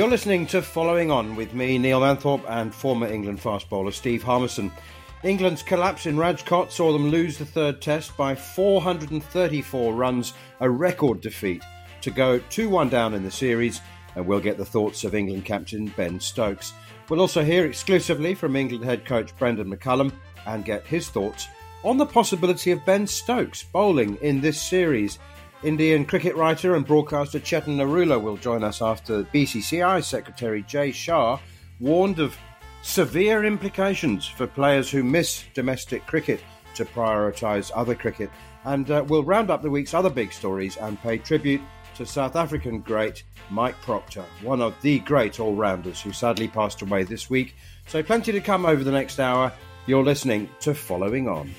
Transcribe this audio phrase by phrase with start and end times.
[0.00, 4.22] You're listening to Following On with me, Neil Manthorp, and former England fast bowler Steve
[4.22, 4.72] Harmison.
[5.24, 11.20] England's collapse in Rajkot saw them lose the third test by 434 runs, a record
[11.20, 11.62] defeat,
[12.00, 13.82] to go 2 1 down in the series,
[14.16, 16.72] and we'll get the thoughts of England captain Ben Stokes.
[17.10, 20.14] We'll also hear exclusively from England head coach Brendon McCullum
[20.46, 21.46] and get his thoughts
[21.84, 25.18] on the possibility of Ben Stokes bowling in this series.
[25.62, 31.38] Indian cricket writer and broadcaster Chetan Narula will join us after BCCI Secretary Jay Shah
[31.80, 32.34] warned of
[32.82, 36.40] severe implications for players who miss domestic cricket
[36.76, 38.30] to prioritise other cricket.
[38.64, 41.60] And uh, we'll round up the week's other big stories and pay tribute
[41.96, 46.80] to South African great Mike Procter, one of the great all rounders who sadly passed
[46.80, 47.54] away this week.
[47.86, 49.52] So, plenty to come over the next hour.
[49.86, 51.50] You're listening to Following On.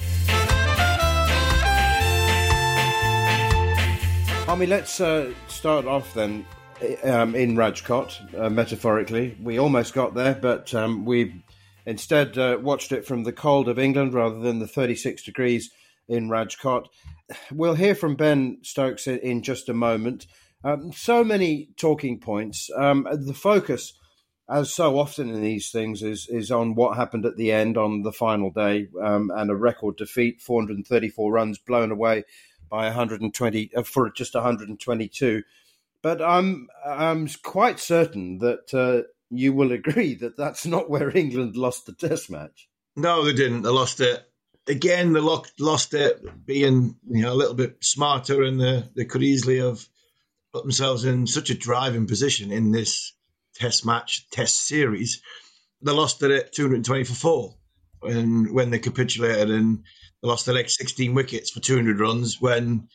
[4.47, 6.45] I mean, let's uh, start off then
[7.03, 9.38] um, in Rajkot, uh, metaphorically.
[9.42, 11.43] We almost got there, but um, we
[11.86, 15.71] instead uh, watched it from the cold of England rather than the 36 degrees
[16.10, 16.88] in Rajkot.
[17.52, 20.27] We'll hear from Ben Stokes in just a moment.
[20.64, 22.70] Um, so many talking points.
[22.76, 23.94] Um, the focus,
[24.49, 28.02] as so often in these things, is is on what happened at the end on
[28.02, 32.26] the final day um, and a record defeat, 434 runs blown away
[32.71, 35.43] by 120 uh, for just 122.
[36.02, 41.55] But I'm I'm quite certain that uh, you will agree that that's not where England
[41.55, 42.67] lost the Test match.
[42.95, 43.61] No, they didn't.
[43.61, 44.23] They lost it
[44.67, 45.14] again.
[45.14, 49.59] They lost it being you know a little bit smarter, and they, they could easily
[49.59, 49.86] have
[50.53, 53.14] put themselves in such a driving position in this
[53.53, 55.21] Test match, Test series.
[55.82, 57.55] They lost it at 220 for four,
[58.02, 59.83] and when they capitulated and
[60.21, 62.87] they lost the next 16 wickets for 200 runs when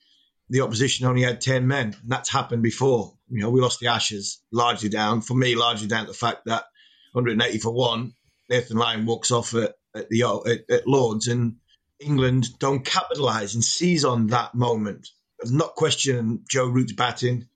[0.48, 1.94] the opposition only had 10 men.
[2.00, 3.14] And that's happened before.
[3.28, 6.44] You know, we lost the Ashes largely down, for me, largely down to the fact
[6.46, 6.64] that
[7.12, 8.12] 180 for one,
[8.48, 11.56] Nathan Lyon walks off at, at the at, at Lords and
[11.98, 15.08] England don't capitalise and seize on that moment.
[15.42, 17.48] I'm not questioning Joe Root's batting.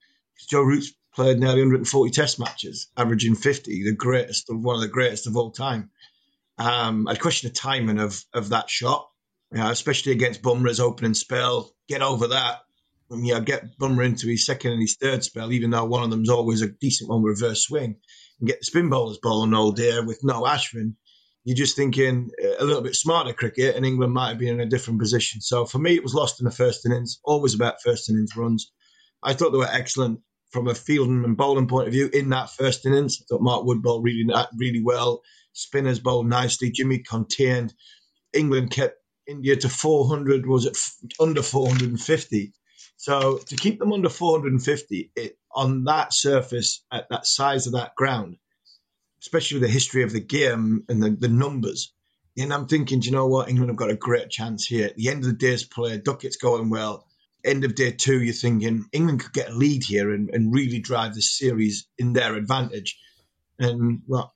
[0.48, 4.88] Joe Root's played nearly 140 test matches, averaging 50, the greatest of one of the
[4.88, 5.90] greatest of all time.
[6.58, 9.09] Um, I'd question the timing of, of that shot
[9.52, 11.72] you know, especially against Bumrah's opening spell.
[11.88, 12.58] Get over that.
[13.10, 16.04] And, you know, get Bumrah into his second and his third spell, even though one
[16.04, 17.96] of them's always a decent one with reverse swing,
[18.38, 20.94] and get the spin bowlers bowling all day with no Ashwin.
[21.42, 24.60] You're just thinking uh, a little bit smarter cricket, and England might have been in
[24.60, 25.40] a different position.
[25.40, 27.18] So for me, it was lost in the first innings.
[27.24, 28.70] Always about first innings runs.
[29.22, 32.50] I thought they were excellent from a fielding and bowling point of view in that
[32.50, 33.18] first innings.
[33.20, 34.24] I thought Mark Wood bowled really,
[34.56, 35.22] really well.
[35.52, 36.70] Spinners bowled nicely.
[36.70, 37.74] Jimmy contained.
[38.32, 40.78] England kept India to 400 was it
[41.18, 42.52] under 450.
[42.96, 47.94] So to keep them under 450 it, on that surface at that size of that
[47.94, 48.36] ground,
[49.20, 51.92] especially with the history of the game and the, the numbers,
[52.38, 53.48] and I'm thinking, do you know what?
[53.48, 54.86] England have got a great chance here.
[54.86, 57.06] At the end of the day's play, Duckett's going well.
[57.44, 60.78] End of day two, you're thinking England could get a lead here and, and really
[60.78, 62.98] drive the series in their advantage.
[63.58, 64.34] And well,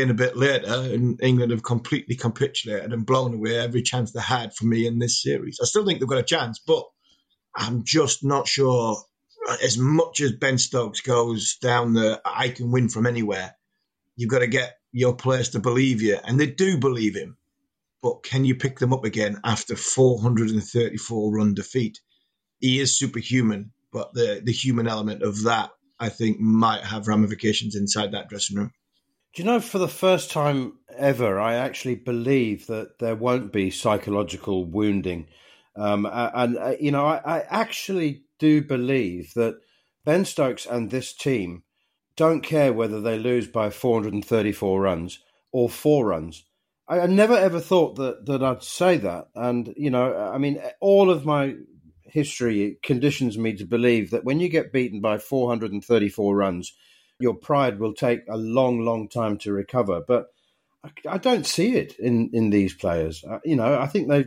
[0.00, 4.20] and a bit later, and England have completely capitulated and blown away every chance they
[4.20, 5.58] had for me in this series.
[5.60, 6.84] I still think they've got a chance, but
[7.54, 8.96] I'm just not sure.
[9.48, 13.54] Uh, as much as Ben Stokes goes down the I can win from anywhere,
[14.16, 17.36] you've got to get your players to believe you, and they do believe him.
[18.02, 22.00] But can you pick them up again after 434 run defeat?
[22.60, 27.76] He is superhuman, but the the human element of that I think might have ramifications
[27.76, 28.72] inside that dressing room.
[29.34, 33.70] Do you know, for the first time ever, I actually believe that there won't be
[33.70, 35.26] psychological wounding.
[35.74, 39.58] Um, and, uh, you know, I, I actually do believe that
[40.04, 41.62] Ben Stokes and this team
[42.14, 45.20] don't care whether they lose by 434 runs
[45.50, 46.44] or four runs.
[46.86, 49.28] I, I never ever thought that, that I'd say that.
[49.34, 51.54] And, you know, I mean, all of my
[52.04, 56.74] history conditions me to believe that when you get beaten by 434 runs,
[57.22, 60.02] your pride will take a long, long time to recover.
[60.06, 60.26] But
[60.84, 63.24] I, I don't see it in, in these players.
[63.24, 64.26] Uh, you know, I think they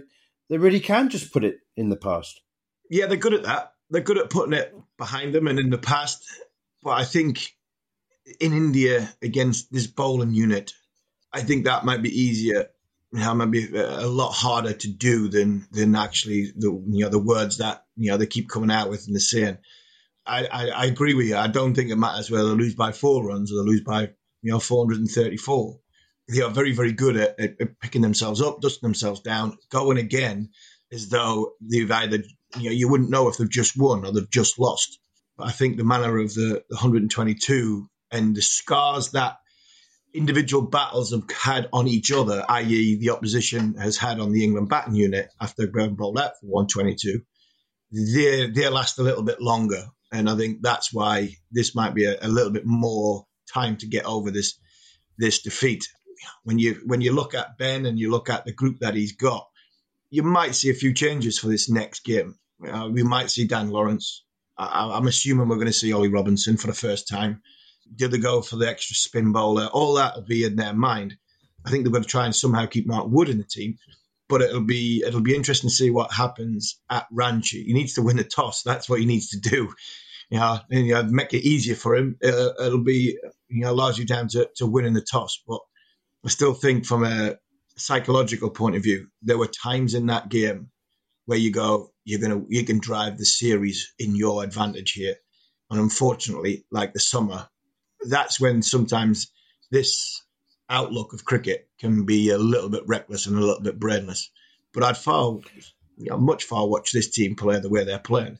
[0.49, 2.41] they really can just put it in the past.
[2.89, 3.73] Yeah, they're good at that.
[3.89, 6.23] They're good at putting it behind them and in the past.
[6.83, 7.51] But I think
[8.39, 10.73] in India against this bowling unit,
[11.33, 12.69] I think that might be easier.
[13.11, 17.19] Know, might be a lot harder to do than than actually the you know the
[17.19, 19.57] words that you know they keep coming out with and the saying.
[20.25, 21.37] I, I, I, agree with you.
[21.37, 24.09] I don't think it matters whether they lose by four runs or they lose by
[24.41, 25.79] you know 434.
[26.27, 30.49] They are very very good at, at, picking themselves up, dusting themselves down, going again
[30.91, 32.17] as though they've either
[32.57, 34.99] you know you wouldn't know if they've just won or they've just lost.
[35.37, 39.37] But I think the manner of the, the 122 and the scars that
[40.13, 44.69] individual battles have had on each other, i.e., the opposition has had on the England
[44.69, 47.21] batting unit after going bowled out for 122,
[47.91, 52.05] they they last a little bit longer, and I think that's why this might be
[52.05, 54.57] a, a little bit more time to get over this
[55.17, 55.87] this defeat.
[56.43, 59.13] When you when you look at Ben and you look at the group that he's
[59.13, 59.47] got,
[60.09, 62.35] you might see a few changes for this next game.
[62.65, 64.23] Uh, we might see Dan Lawrence.
[64.57, 67.41] I, am assuming we're going to see Ollie Robinson for the first time.
[67.93, 69.67] Did they go for the extra spin bowler?
[69.67, 71.17] All that will be in their mind.
[71.65, 73.77] I think they're going to try and somehow keep Mark Wood in the team,
[74.27, 77.65] but it'll be it'll be interesting to see what happens at Ranchi.
[77.65, 78.63] He needs to win the toss.
[78.63, 79.73] That's what he needs to do.
[80.29, 82.17] You know, and, you know make it easier for him.
[82.23, 83.17] Uh, it'll be
[83.47, 85.41] you know largely down to, to winning the toss.
[85.47, 85.59] But
[86.25, 87.35] I still think from a
[87.77, 90.71] psychological point of view, there were times in that game
[91.25, 95.15] where you go, you're gonna you can drive the series in your advantage here.
[95.69, 97.47] And unfortunately, like the summer,
[98.07, 99.31] that's when sometimes
[99.71, 100.23] this
[100.69, 104.29] outlook of cricket can be a little bit reckless and a little bit brainless.
[104.73, 105.39] But I'd far,
[105.97, 108.39] you know, much far watch this team play the way they're playing,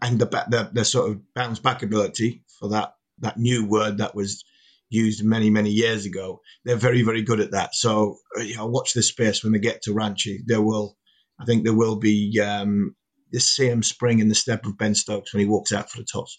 [0.00, 4.14] and the, the the sort of bounce back ability for that that new word that
[4.14, 4.44] was
[4.88, 6.40] used many many years ago.
[6.64, 7.74] They're very very good at that.
[7.74, 10.38] So you know, watch this space when they get to Ranchi.
[10.44, 10.96] There will,
[11.38, 12.94] I think, there will be um,
[13.30, 16.04] the same spring in the step of Ben Stokes when he walks out for the
[16.04, 16.38] toss.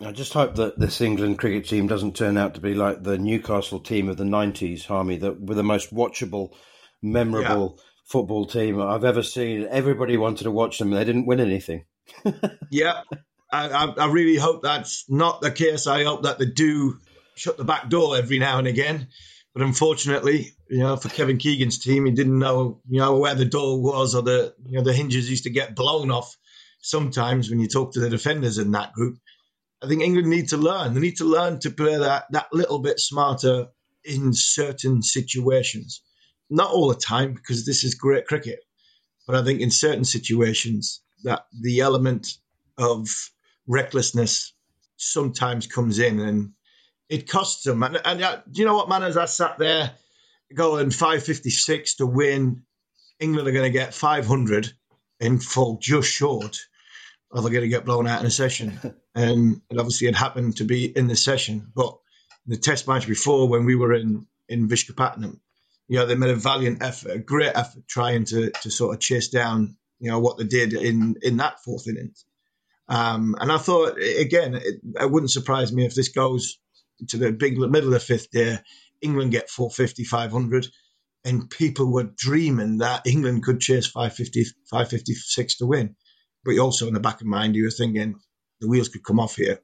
[0.00, 3.18] I just hope that this England cricket team doesn't turn out to be like the
[3.18, 6.54] Newcastle team of the 90s, Harmy, that were the most watchable,
[7.02, 7.82] memorable yeah.
[8.04, 9.66] football team I've ever seen.
[9.68, 10.90] Everybody wanted to watch them.
[10.90, 11.84] They didn't win anything.
[12.70, 13.02] yeah,
[13.52, 15.86] I, I, really hope that's not the case.
[15.86, 16.98] I hope that they do
[17.34, 19.08] shut the back door every now and again.
[19.52, 23.44] But unfortunately, you know, for Kevin Keegan's team, he didn't know, you know, where the
[23.44, 26.36] door was or the, you know, the hinges used to get blown off
[26.82, 29.18] sometimes when you talk to the defenders in that group.
[29.82, 30.94] I think England need to learn.
[30.94, 33.68] They need to learn to play that, that little bit smarter
[34.04, 36.02] in certain situations.
[36.50, 38.60] Not all the time, because this is great cricket.
[39.26, 42.26] But I think in certain situations that the element
[42.76, 43.08] of
[43.66, 44.52] recklessness
[44.96, 46.52] sometimes comes in and
[47.08, 47.82] it costs them.
[47.82, 49.02] And, and uh, do you know what, man?
[49.02, 49.92] As I sat there
[50.54, 52.62] going 556 to win,
[53.20, 54.72] England are going to get 500
[55.20, 56.58] and fall just short
[57.30, 58.78] or they're going to get blown out in a session.
[59.14, 61.70] and it obviously had happened to be in the session.
[61.74, 61.98] But
[62.46, 65.38] the test match before, when we were in, in Visakhapatnam,
[65.88, 69.00] you know, they made a valiant effort, a great effort trying to, to sort of
[69.00, 72.24] chase down, you know, what they did in, in that fourth innings.
[72.88, 76.58] Um, and I thought, again, it, it, wouldn't surprise me if this goes
[77.08, 78.58] to the big middle of the fifth day,
[79.02, 80.66] England get 450, 500,
[81.24, 85.96] and people were dreaming that England could chase 550, 556 to win.
[86.48, 88.18] But also in the back of mind, you were thinking
[88.62, 89.60] the wheels could come off here.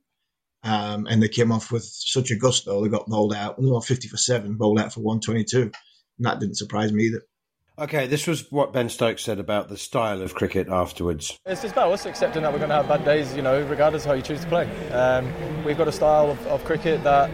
[0.62, 2.82] Um, and they came off with such a gusto.
[2.82, 3.56] They got bowled out.
[3.58, 5.62] They were 50 for seven, bowled out for 122.
[5.62, 5.72] And
[6.18, 7.22] that didn't surprise me either.
[7.78, 11.38] Okay, this was what Ben Stokes said about the style of cricket afterwards.
[11.46, 14.02] It's just about us accepting that we're going to have bad days, you know, regardless
[14.04, 14.66] of how you choose to play.
[14.90, 17.30] Um, we've got a style of, of, cricket that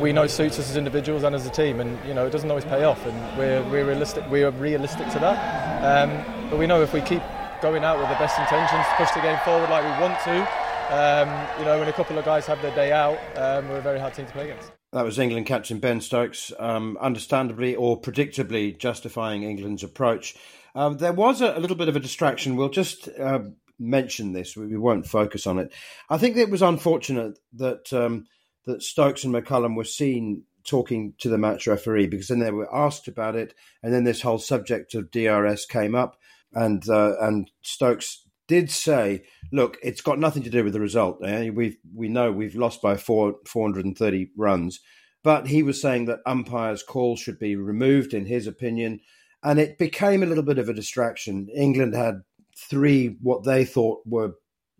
[0.00, 2.48] we know suits us as individuals and as a team, and you know it doesn't
[2.48, 4.24] always pay off, and we're, we're realistic.
[4.30, 6.08] We're realistic to that.
[6.08, 7.22] Um, but we know if we keep
[7.60, 10.68] going out with the best intentions to push the game forward like we want to.
[10.90, 13.82] Um, you know, when a couple of guys have their day out, um, we're a
[13.82, 14.72] very hard team to play against.
[14.92, 20.34] That was England captain Ben Stokes, um, understandably or predictably justifying England's approach.
[20.74, 22.56] Um, there was a, a, little bit of a distraction.
[22.56, 23.40] We'll just uh,
[23.78, 24.56] mention this.
[24.56, 25.72] We, we, won't focus on it.
[26.08, 28.26] I think it was unfortunate that um,
[28.64, 32.74] that Stokes and McCullum were seen talking to the match referee because then they were
[32.74, 36.18] asked about it, and then this whole subject of DRS came up,
[36.52, 41.18] and uh, and Stokes did say, "Look, it's got nothing to do with the result.
[41.24, 41.50] Eh?
[41.50, 44.80] We we know we've lost by four four hundred and thirty runs."
[45.24, 49.00] But he was saying that umpires' calls should be removed, in his opinion,
[49.42, 51.48] and it became a little bit of a distraction.
[51.54, 52.22] England had
[52.56, 54.34] three what they thought were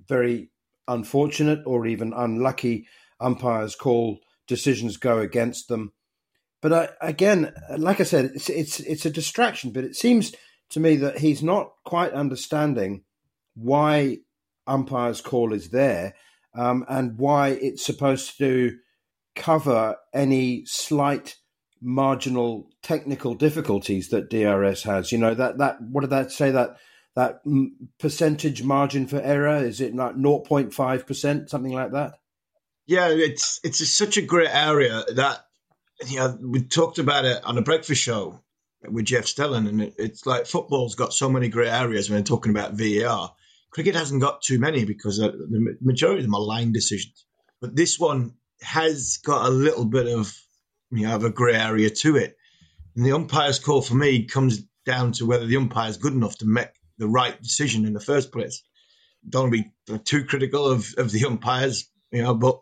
[0.08, 0.50] very
[0.86, 2.86] unfortunate or even unlucky
[3.20, 5.92] umpires call decisions go against them.
[6.60, 9.70] But I, again, like I said, it's it's it's a distraction.
[9.70, 10.32] But it seems
[10.70, 13.04] to me that he's not quite understanding
[13.54, 14.18] why
[14.66, 16.14] umpires call is there
[16.54, 18.76] um, and why it's supposed to
[19.34, 21.36] cover any slight
[21.80, 25.12] marginal technical difficulties that DRS has.
[25.12, 26.76] You know that that what did that say that
[27.14, 27.40] that
[27.98, 32.14] percentage margin for error is it like 0.5 percent something like that?
[32.86, 35.44] Yeah, it's it's such a great area that
[36.06, 38.40] you know we talked about it on a breakfast show
[38.86, 42.24] with Jeff Stelling, and it, it's like football's got so many great areas when they're
[42.24, 43.34] talking about VAR.
[43.70, 47.24] Cricket hasn't got too many because the majority of them are line decisions,
[47.60, 50.34] but this one has got a little bit of
[50.90, 52.36] you know of a grey area to it.
[52.96, 56.38] And the umpire's call for me comes down to whether the umpire is good enough
[56.38, 58.62] to make the right decision in the first place.
[59.28, 59.72] Don't be
[60.04, 62.60] too critical of, of the umpires, you know, but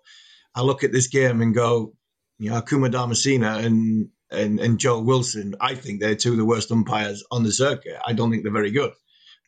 [0.55, 1.95] I look at this game and go,
[2.39, 6.45] you know, Kumar Dharmasena and, and, and Joe Wilson, I think they're two of the
[6.45, 7.97] worst umpires on the circuit.
[8.07, 8.93] I don't think they're very good.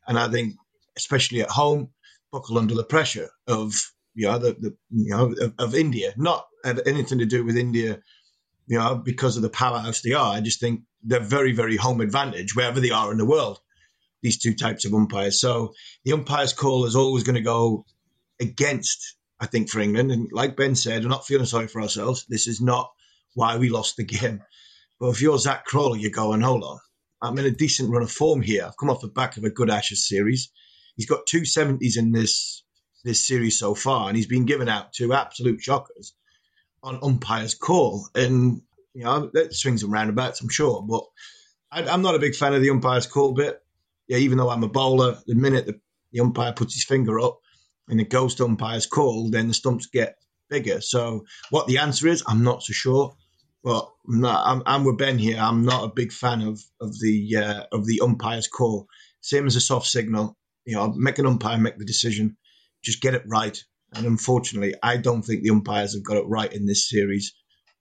[0.06, 0.54] And I think,
[0.96, 1.90] especially at home,
[2.32, 3.74] buckle under the pressure of
[4.18, 6.12] you know, the, the you know of, of, India.
[6.16, 8.00] Not anything to do with India,
[8.66, 10.34] you know, because of the powerhouse they are.
[10.34, 13.60] I just think they're very, very home advantage wherever they are in the world.
[14.20, 15.40] These two types of umpires.
[15.40, 15.72] So
[16.04, 17.84] the umpire's call is always going to go
[18.40, 20.10] against, I think, for England.
[20.10, 22.26] And like Ben said, we're not feeling sorry for ourselves.
[22.28, 22.90] This is not
[23.34, 24.42] why we lost the game.
[25.00, 26.78] But if you're Zak Crawley, you're going, hold on.
[27.20, 28.64] I'm in a decent run of form here.
[28.66, 30.50] I've come off the back of a good Ashes series.
[30.96, 32.62] He's got two seventies in this
[33.04, 36.14] this series so far, and he's been given out two absolute shockers
[36.82, 38.08] on umpire's call.
[38.14, 38.62] And
[38.94, 41.04] you know that swings and roundabouts, I'm sure, but
[41.70, 43.60] I, am not a big fan of the umpire's call bit.
[44.06, 45.80] Yeah, even though I'm a bowler, the minute the,
[46.12, 47.40] the umpire puts his finger up
[47.88, 50.16] and it goes to umpire's call, then the stumps get
[50.48, 50.80] bigger.
[50.80, 53.16] So what the answer is, I'm not so sure.
[53.68, 55.36] But I'm, I'm, I'm with Ben here.
[55.38, 58.86] I'm not a big fan of of the uh, of the umpire's call.
[59.20, 60.38] Same as a soft signal.
[60.64, 62.38] You know, make an umpire make the decision
[62.82, 63.62] just get it right.
[63.94, 67.34] And unfortunately, I don't think the umpires have got it right in this series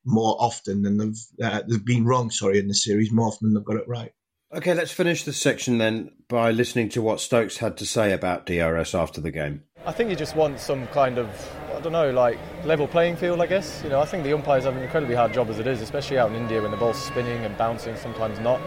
[0.03, 2.31] more often than they've uh, they've been wrong.
[2.31, 4.11] Sorry, in the series more often than they've got it right.
[4.53, 8.45] Okay, let's finish this section then by listening to what Stokes had to say about
[8.45, 9.63] DRS after the game.
[9.85, 11.27] I think you just want some kind of
[11.75, 13.41] I don't know, like level playing field.
[13.41, 15.67] I guess you know I think the umpires have an incredibly hard job as it
[15.67, 18.61] is, especially out in India when the ball's spinning and bouncing, sometimes not.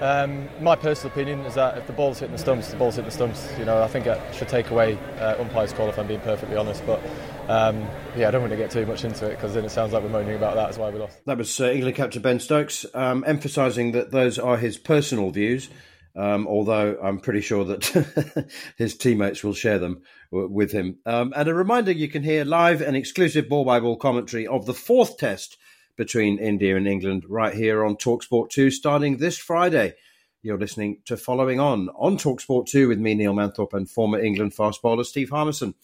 [0.00, 3.10] Um, my personal opinion is that if the ball's hitting the stumps, the ball's hitting
[3.10, 3.52] the stumps.
[3.58, 6.56] You know, I think it should take away uh, umpire's call if I'm being perfectly
[6.56, 6.86] honest.
[6.86, 7.02] But
[7.48, 7.86] um,
[8.16, 10.02] yeah, I don't want to get too much into it because then it sounds like
[10.02, 10.66] we're moaning about that.
[10.66, 11.24] That's why we lost.
[11.26, 15.68] That was uh, England captain Ben Stokes um, emphasising that those are his personal views.
[16.16, 20.98] Um, although I'm pretty sure that his teammates will share them w- with him.
[21.04, 24.64] Um, and a reminder you can hear live and exclusive ball by ball commentary of
[24.64, 25.58] the fourth test
[25.96, 29.94] between India and England right here on Talksport 2 starting this Friday.
[30.42, 34.54] You're listening to Following On on Talksport 2 with me, Neil Manthorp, and former England
[34.54, 35.74] fast bowler Steve Harmison.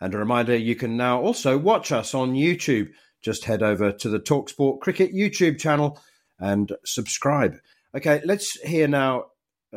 [0.00, 2.90] And a reminder you can now also watch us on YouTube.
[3.20, 6.00] Just head over to the Talksport Cricket YouTube channel
[6.38, 7.56] and subscribe.
[7.94, 9.26] Okay, let's hear now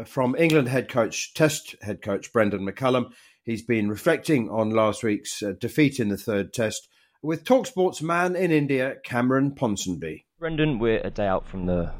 [0.06, 3.12] from England head coach, Test head coach Brendon McCullum.
[3.44, 6.88] He's been reflecting on last week's uh, defeat in the third Test
[7.24, 10.26] with Talksport's man in India, Cameron Ponsonby.
[10.40, 11.92] Brendan, we're a day out from the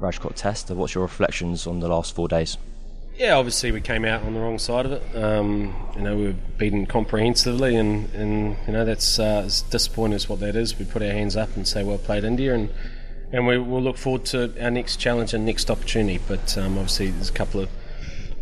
[0.00, 0.70] Rajkot test.
[0.70, 2.56] What's your reflections on the last four days?
[3.16, 5.16] Yeah, obviously we came out on the wrong side of it.
[5.16, 10.14] Um, you know, we were beaten comprehensively, and, and you know that's uh, as disappointing
[10.14, 10.78] as what that is.
[10.78, 12.70] We put our hands up and say, "Well played, India," and
[13.30, 16.20] and we, will look forward to our next challenge and next opportunity.
[16.26, 17.68] But um, obviously, there's a couple of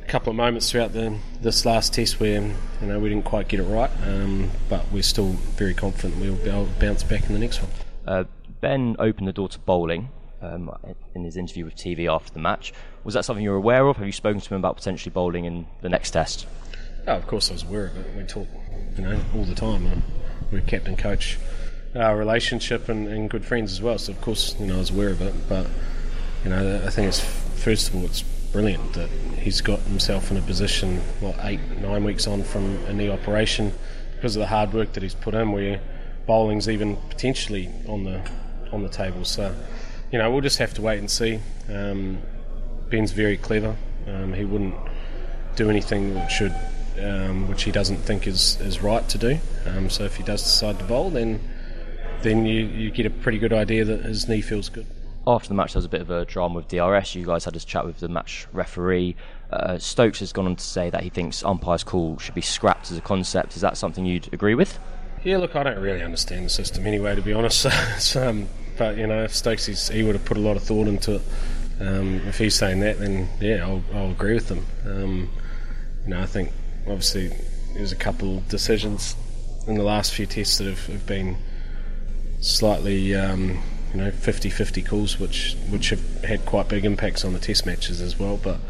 [0.02, 3.48] a couple of moments throughout the, this last test where you know we didn't quite
[3.48, 7.26] get it right, um, but we're still very confident we'll be able to bounce back
[7.26, 7.70] in the next one.
[8.06, 8.24] Uh,
[8.60, 10.10] ben opened the door to bowling
[10.42, 10.70] um,
[11.14, 12.73] in his interview with TV after the match.
[13.04, 13.97] Was that something you were aware of?
[13.97, 16.47] Have you spoken to him about potentially bowling in the next test?
[17.06, 18.16] Oh, of course I was aware of it.
[18.16, 18.49] We talk,
[18.97, 19.87] you know, all the time.
[19.87, 19.97] Uh,
[20.52, 21.38] we're captain coach,
[21.94, 23.99] our relationship and, and good friends as well.
[23.99, 25.35] So of course, you know, I was aware of it.
[25.49, 25.66] But
[26.44, 30.37] you know, I think it's first of all, it's brilliant that he's got himself in
[30.37, 33.73] a position, what, eight, nine weeks on from a knee operation
[34.16, 35.80] because of the hard work that he's put in, where
[36.26, 38.20] bowling's even potentially on the
[38.73, 39.25] on the table.
[39.25, 39.54] So,
[40.10, 41.40] you know, we'll just have to wait and see.
[41.68, 42.18] Um,
[42.90, 43.76] Ben's very clever.
[44.06, 44.74] Um, he wouldn't
[45.56, 46.54] do anything that should,
[47.00, 49.38] um, which he doesn't think is, is right to do.
[49.66, 51.40] Um, so if he does decide to bowl, then
[52.22, 54.86] then you, you get a pretty good idea that his knee feels good.
[55.26, 57.14] After the match, there was a bit of a drama with DRS.
[57.14, 59.16] You guys had a chat with the match referee.
[59.50, 62.90] Uh, Stokes has gone on to say that he thinks umpire's call should be scrapped
[62.90, 63.56] as a concept.
[63.56, 64.78] Is that something you'd agree with?
[65.24, 67.66] Yeah, look, I don't really understand the system anyway, to be honest.
[68.16, 68.48] um,
[68.80, 71.22] but you know, if Stokes he would have put a lot of thought into it.
[71.80, 74.64] Um, if he's saying that, then yeah, I'll, I'll agree with him.
[74.87, 75.30] Um,
[76.04, 76.50] you know, I think
[76.87, 77.30] obviously
[77.75, 79.16] there's a couple of decisions
[79.66, 81.37] in the last few tests that have, have been
[82.40, 87.38] slightly, um, you know, 50-50 calls, which which have had quite big impacts on the
[87.38, 88.38] test matches as well.
[88.42, 88.60] But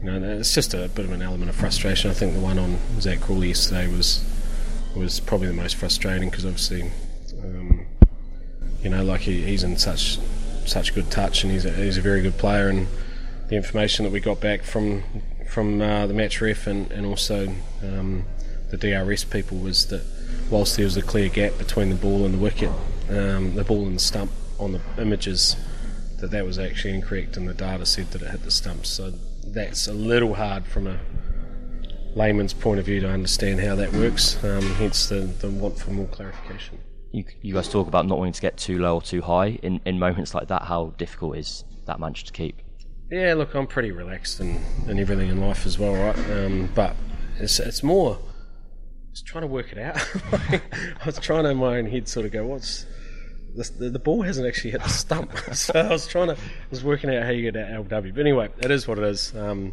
[0.00, 2.08] you know, it's just a bit of an element of frustration.
[2.08, 4.24] I think the one on Zak Crawley yesterday was
[4.94, 6.92] was probably the most frustrating because obviously,
[8.82, 10.18] you know, like he, he's in such
[10.66, 12.86] such good touch and he's a, he's a very good player and
[13.48, 15.02] the information that we got back from
[15.48, 18.24] from uh, the match ref and, and also um,
[18.70, 20.02] the DRS people was that
[20.48, 22.70] whilst there was a clear gap between the ball and the wicket,
[23.08, 25.56] um, the ball and the stump on the images,
[26.18, 28.86] that that was actually incorrect and the data said that it hit the stump.
[28.86, 29.12] So
[29.44, 31.00] that's a little hard from a
[32.14, 35.90] layman's point of view to understand how that works, um, hence the, the want for
[35.90, 36.78] more clarification.
[37.12, 39.58] You, you guys talk about not wanting to get too low or too high.
[39.62, 42.60] In, in moments like that, how difficult is that mantra to keep?
[43.10, 46.30] Yeah, look, I'm pretty relaxed and, and everything in life as well, right?
[46.30, 46.94] Um, but
[47.38, 48.18] it's, it's more
[49.10, 49.96] just trying to work it out.
[50.32, 52.86] I was trying to in my own head sort of go, what's
[53.54, 55.36] the, the, ball hasn't actually hit the stump.
[55.52, 58.14] so I was trying to, I was working out how you get that LW.
[58.14, 59.34] But anyway, it is what it is.
[59.34, 59.72] Um,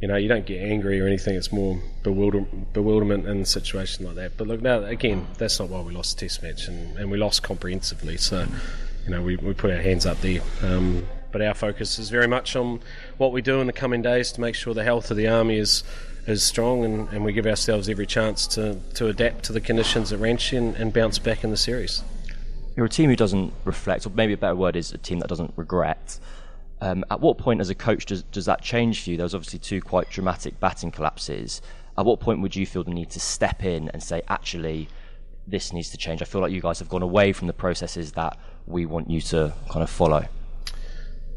[0.00, 1.36] you know, you don't get angry or anything.
[1.36, 4.36] It's more bewilder- bewilderment in a situation like that.
[4.36, 7.16] But look, now again, that's not why we lost the Test match, and, and we
[7.16, 8.16] lost comprehensively.
[8.16, 8.46] So,
[9.04, 10.40] you know, we, we put our hands up there.
[10.62, 12.80] Um, but our focus is very much on
[13.18, 15.58] what we do in the coming days to make sure the health of the army
[15.58, 15.82] is
[16.26, 20.12] is strong, and, and we give ourselves every chance to, to adapt to the conditions
[20.12, 22.02] at Ranchi and, and bounce back in the series.
[22.76, 25.28] You're a team who doesn't reflect, or maybe a better word is a team that
[25.28, 26.18] doesn't regret.
[26.80, 29.16] Um, at what point, as a coach, does, does that change for you?
[29.16, 31.62] There was obviously two quite dramatic batting collapses.
[31.96, 34.88] At what point would you feel the need to step in and say, actually,
[35.46, 36.20] this needs to change?
[36.20, 39.20] I feel like you guys have gone away from the processes that we want you
[39.22, 40.26] to kind of follow.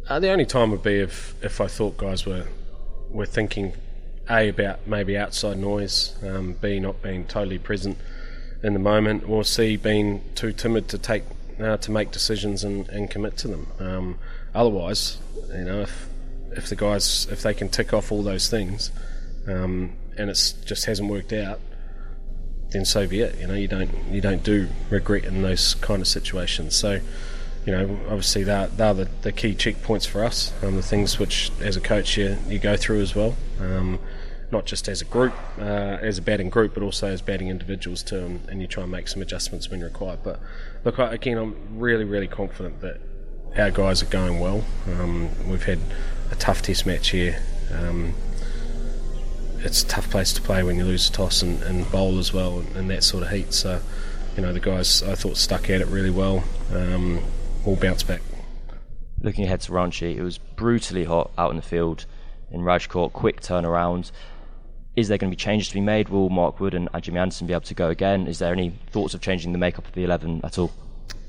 [0.10, 2.48] Uh, the only time would be if, if I thought guys were
[3.10, 3.74] were thinking
[4.30, 7.98] a about maybe outside noise, um, b not being totally present
[8.62, 11.24] in the moment, or c being too timid to take
[11.60, 13.68] uh, to make decisions and, and commit to them.
[13.80, 14.20] Um,
[14.54, 15.18] otherwise,
[15.50, 16.10] you know, if
[16.52, 18.92] if the guys if they can tick off all those things,
[19.48, 21.60] um, and it just hasn't worked out,
[22.72, 23.40] then so be it.
[23.40, 26.76] You know, you don't you don't do regret in those kind of situations.
[26.76, 27.00] So,
[27.66, 31.52] you know, obviously they're, they're the, the key checkpoints for us, um, the things which
[31.62, 33.36] as a coach you you go through as well.
[33.60, 34.00] Um,
[34.52, 38.02] not just as a group, uh, as a batting group, but also as batting individuals
[38.02, 40.22] too, and, and, you try and make some adjustments when required.
[40.24, 40.40] But
[40.84, 43.00] look, again, I'm really, really confident that
[43.58, 44.64] our guys are going well.
[44.88, 45.80] Um, we've had
[46.32, 47.42] a tough test match here.
[47.74, 48.14] Um,
[49.60, 52.32] it's a tough place to play when you lose a toss and, and bowl as
[52.32, 53.54] well in that sort of heat.
[53.54, 53.82] So,
[54.36, 56.44] you know, the guys I thought stuck at it really well.
[56.74, 57.22] Um,
[57.66, 58.22] all bounced back.
[59.22, 62.06] Looking ahead to Ranchi, it was brutally hot out in the field
[62.52, 63.12] in Rajkot.
[63.12, 64.12] Quick turnaround.
[64.96, 66.10] Is there going to be changes to be made?
[66.10, 68.28] Will Mark Wood and Jimmy Anderson be able to go again?
[68.28, 70.72] Is there any thoughts of changing the makeup of the 11 at all?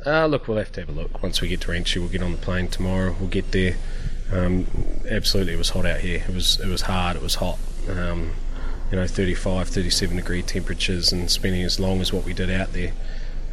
[0.07, 1.23] Uh, look, we'll have to have a look.
[1.23, 3.15] Once we get to Ranchi, we'll get on the plane tomorrow.
[3.19, 3.77] We'll get there.
[4.33, 4.67] Um,
[5.09, 6.25] absolutely, it was hot out here.
[6.29, 7.17] It was it was hard.
[7.17, 7.59] It was hot.
[7.89, 8.33] Um,
[8.91, 12.73] you know, 35, 37 degree temperatures, and spending as long as what we did out
[12.73, 12.93] there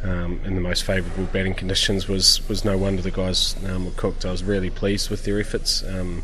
[0.02, 3.90] um, in the most favourable batting conditions was was no wonder the guys um, were
[3.92, 4.24] cooked.
[4.24, 5.82] I was really pleased with their efforts.
[5.84, 6.22] Um,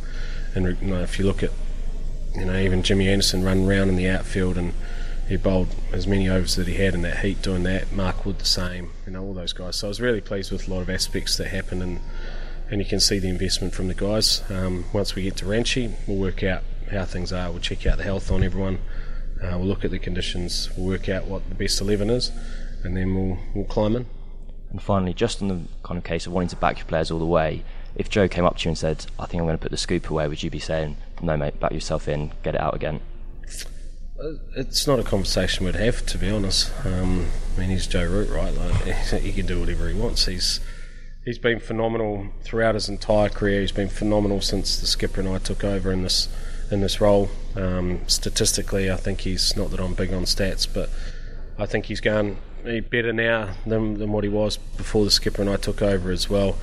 [0.54, 1.50] and you know, if you look at
[2.34, 4.72] you know even Jimmy Anderson run around in the outfield and
[5.28, 7.92] he bowled as many overs that he had in that heat doing that.
[7.92, 9.76] Mark Wood the same, you know, all those guys.
[9.76, 12.00] So I was really pleased with a lot of aspects that happened, and
[12.70, 14.42] and you can see the investment from the guys.
[14.50, 17.50] Um, once we get to Ranchi, we'll work out how things are.
[17.50, 18.78] We'll check out the health on everyone.
[19.42, 20.70] Uh, we'll look at the conditions.
[20.76, 22.30] We'll work out what the best eleven is,
[22.82, 24.06] and then we'll we'll climb in.
[24.70, 27.18] And finally, just on the kind of case of wanting to back your players all
[27.18, 27.62] the way,
[27.94, 29.76] if Joe came up to you and said, "I think I'm going to put the
[29.78, 33.00] scoop away," would you be saying, "No, mate, back yourself in, get it out again"?
[34.18, 36.72] Uh, it's not a conversation we'd have, to be honest.
[36.84, 38.54] Um, I mean, he's Joe Root, right?
[38.54, 38.74] Like,
[39.22, 40.26] he can do whatever he wants.
[40.26, 40.60] He's
[41.24, 43.60] he's been phenomenal throughout his entire career.
[43.60, 46.28] He's been phenomenal since the skipper and I took over in this
[46.70, 47.28] in this role.
[47.56, 50.90] Um, statistically, I think he's not that I'm big on stats, but
[51.58, 52.38] I think he's going
[52.90, 56.30] better now than, than what he was before the skipper and I took over as
[56.30, 56.56] well.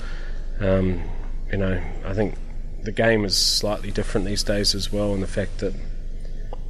[0.58, 1.02] Um,
[1.50, 2.34] you know, I think
[2.82, 5.74] the game is slightly different these days as well, and the fact that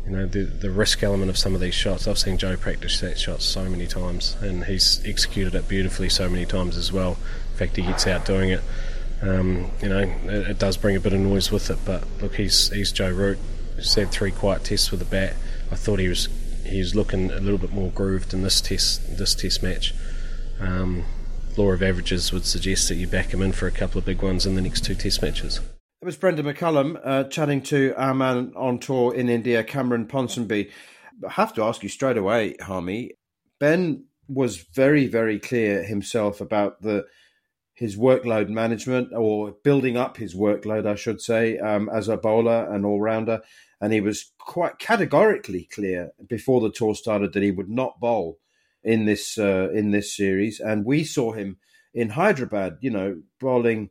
[0.04, 2.08] you know the the risk element of some of these shots.
[2.08, 6.28] I've seen Joe practice that shot so many times, and he's executed it beautifully so
[6.28, 7.16] many times as well.
[7.52, 8.60] In fact, he gets out doing it.
[9.20, 12.34] Um, you know, it, it, does bring a bit of noise with it, but look,
[12.34, 13.38] he's he's Joe Root.
[13.76, 15.34] He's had three quiet tests with the bat.
[15.70, 16.28] I thought he was
[16.64, 19.94] he's looking a little bit more grooved in this test this test match.
[20.58, 21.04] Um,
[21.56, 24.22] law of averages would suggest that you back him in for a couple of big
[24.22, 25.60] ones in the next two test matches.
[26.02, 30.68] It was Brendon McCullum uh, chatting to our man on tour in India, Cameron Ponsonby.
[31.24, 33.12] I have to ask you straight away, Harmy.
[33.60, 37.06] Ben was very, very clear himself about the
[37.74, 42.68] his workload management or building up his workload, I should say, um, as a bowler
[42.68, 43.40] and all rounder.
[43.80, 48.40] And he was quite categorically clear before the tour started that he would not bowl
[48.82, 50.58] in this uh, in this series.
[50.58, 51.58] And we saw him
[51.94, 53.90] in Hyderabad, you know, bowling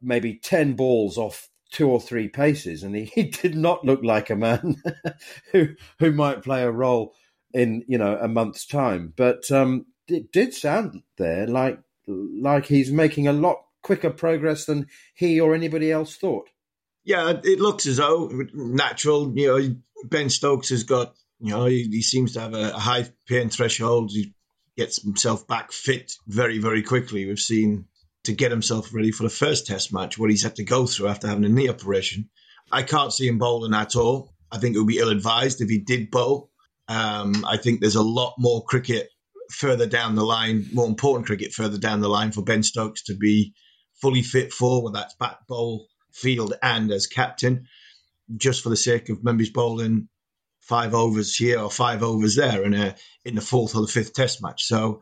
[0.00, 4.30] maybe 10 balls off two or three paces, and he, he did not look like
[4.30, 4.76] a man
[5.52, 7.14] who who might play a role
[7.52, 9.12] in you know a month's time.
[9.16, 14.86] But um, it did sound there like like he's making a lot quicker progress than
[15.14, 16.48] he or anybody else thought.
[17.04, 19.32] Yeah, it looks as though natural.
[19.36, 22.78] You know, Ben Stokes has got you know he, he seems to have a, a
[22.78, 24.10] high pain threshold.
[24.10, 24.34] He
[24.76, 27.26] gets himself back fit very very quickly.
[27.26, 27.86] We've seen
[28.28, 31.08] to get himself ready for the first test match, what he's had to go through
[31.08, 32.28] after having a knee operation.
[32.70, 34.34] I can't see him bowling at all.
[34.52, 36.50] I think it would be ill advised if he did bowl.
[36.88, 39.08] Um, I think there's a lot more cricket
[39.50, 43.14] further down the line, more important cricket further down the line for Ben Stokes to
[43.14, 43.54] be
[43.94, 47.66] fully fit for, whether that's bat bowl, field, and as captain,
[48.36, 50.08] just for the sake of members bowling
[50.60, 54.12] five overs here or five overs there in a in the fourth or the fifth
[54.12, 54.64] test match.
[54.64, 55.00] So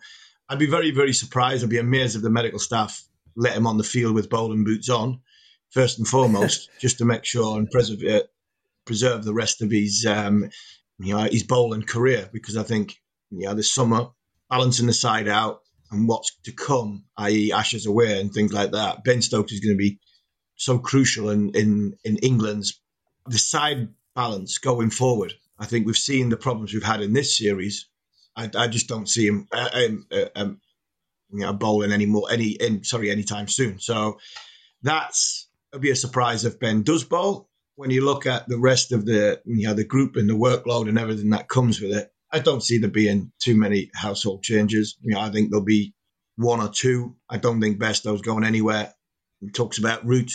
[0.48, 1.64] I'd be very, very surprised.
[1.64, 3.02] I'd be amazed if the medical staff
[3.36, 5.20] let him on the field with bowling boots on,
[5.70, 8.22] first and foremost, just to make sure and preserve uh,
[8.84, 10.48] preserve the rest of his um,
[10.98, 12.28] you know his bowling career.
[12.32, 12.96] Because I think
[13.30, 14.08] you know this summer
[14.48, 17.52] balancing the side out and what's to come, i.e.
[17.52, 19.04] Ashes away and things like that.
[19.04, 19.98] Ben Stokes is going to be
[20.56, 22.80] so crucial in in in England's
[23.26, 25.34] the side balance going forward.
[25.58, 27.88] I think we've seen the problems we've had in this series.
[28.36, 29.48] I, I just don't see him.
[29.50, 30.60] Uh, um, uh, um,
[31.32, 33.78] you know, bowling anymore, any, in, sorry, anytime soon.
[33.78, 34.18] So
[34.82, 37.48] that's it'll be a surprise if Ben does bowl.
[37.74, 40.88] When you look at the rest of the, you know, the group and the workload
[40.88, 44.96] and everything that comes with it, I don't see there being too many household changes.
[45.02, 45.94] You know, I think there'll be
[46.36, 47.16] one or two.
[47.28, 48.94] I don't think Bairstow's going anywhere.
[49.40, 50.32] He talks about Root,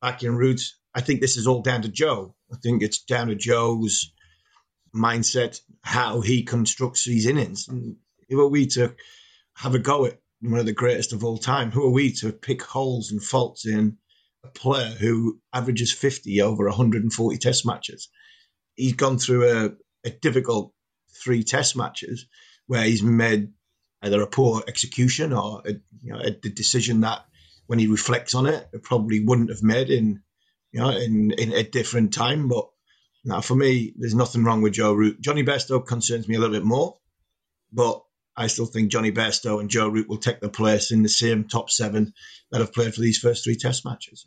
[0.00, 0.62] back in Root.
[0.94, 2.34] I think this is all down to Joe.
[2.52, 4.12] I think it's down to Joe's
[4.94, 7.68] mindset, how he constructs these innings.
[8.28, 8.94] Who are we to
[9.54, 11.70] have a go at one of the greatest of all time.
[11.70, 13.98] Who are we to pick holes and faults in
[14.44, 18.08] a player who averages 50 over 140 test matches?
[18.74, 19.70] He's gone through a,
[20.06, 20.72] a difficult
[21.22, 22.26] three test matches
[22.66, 23.48] where he's made
[24.02, 25.72] either a poor execution or a,
[26.02, 27.24] you know, a, a decision that
[27.66, 30.22] when he reflects on it, it probably wouldn't have made in
[30.72, 32.48] you know in, in a different time.
[32.48, 32.66] But
[33.24, 35.20] now for me, there's nothing wrong with Joe Root.
[35.20, 36.98] Jonny Bairstow concerns me a little bit more,
[37.72, 38.02] but
[38.38, 41.44] I still think Jonny Bairstow and Joe Root will take their place in the same
[41.44, 42.14] top seven
[42.50, 44.26] that have played for these first three Test matches.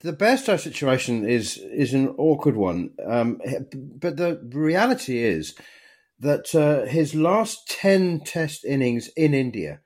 [0.00, 3.40] The Bairstow situation is is an awkward one, um,
[3.72, 5.56] but the reality is
[6.20, 9.80] that uh, his last ten Test innings in India,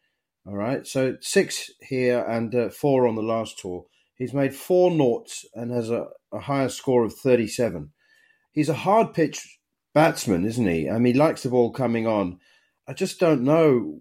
[0.44, 3.86] all right, so six here and uh, four on the last tour.
[4.16, 7.92] He's made four noughts and has a, a higher score of thirty-seven.
[8.52, 9.60] He's a hard pitch
[9.94, 10.90] batsman, isn't he?
[10.90, 12.38] I mean, he likes the ball coming on
[12.92, 14.00] I just don't know.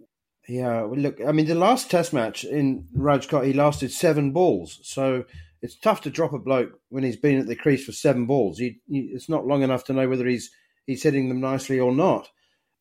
[0.49, 5.23] Yeah, look, I mean, the last Test match in Rajkot, he lasted seven balls, so
[5.61, 8.59] it's tough to drop a bloke when he's been at the crease for seven balls.
[8.59, 10.51] It's not long enough to know whether he's
[10.85, 12.27] he's hitting them nicely or not.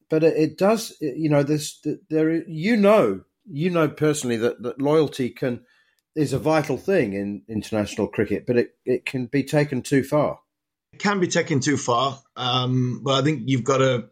[0.09, 2.42] But it, it does, you know, this there.
[2.49, 5.61] You know, you know personally that, that loyalty can
[6.16, 10.40] is a vital thing in international cricket, but it, it can be taken too far.
[10.92, 14.09] It can be taken too far, um, but I think you've got to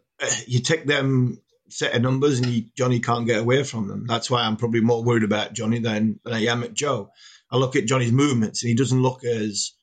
[0.47, 4.05] you take them set of numbers, and he, Jonny can't get away from them.
[4.07, 7.11] That's why I'm probably more worried about Jonny than, than I am at Joe.
[7.51, 9.73] I look at Jonny's movements, and he doesn't look as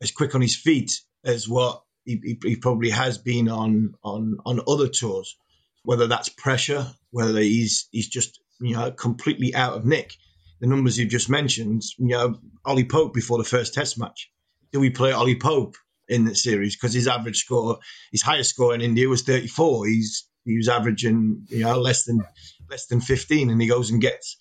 [0.00, 4.38] as quick on his feet as what he, he, he probably has been on on
[4.44, 5.36] on other tours.
[5.82, 10.14] Whether that's pressure, whether he's he's just you know completely out of nick.
[10.60, 14.30] The numbers you've just mentioned, you know, Ollie Pope before the first Test match.
[14.72, 15.76] Do we play Ollie Pope
[16.08, 17.78] in the series because his average score,
[18.12, 19.86] his highest score in India was 34.
[19.86, 22.24] He's he was averaging you know less than
[22.70, 24.36] less than 15 and he goes and gets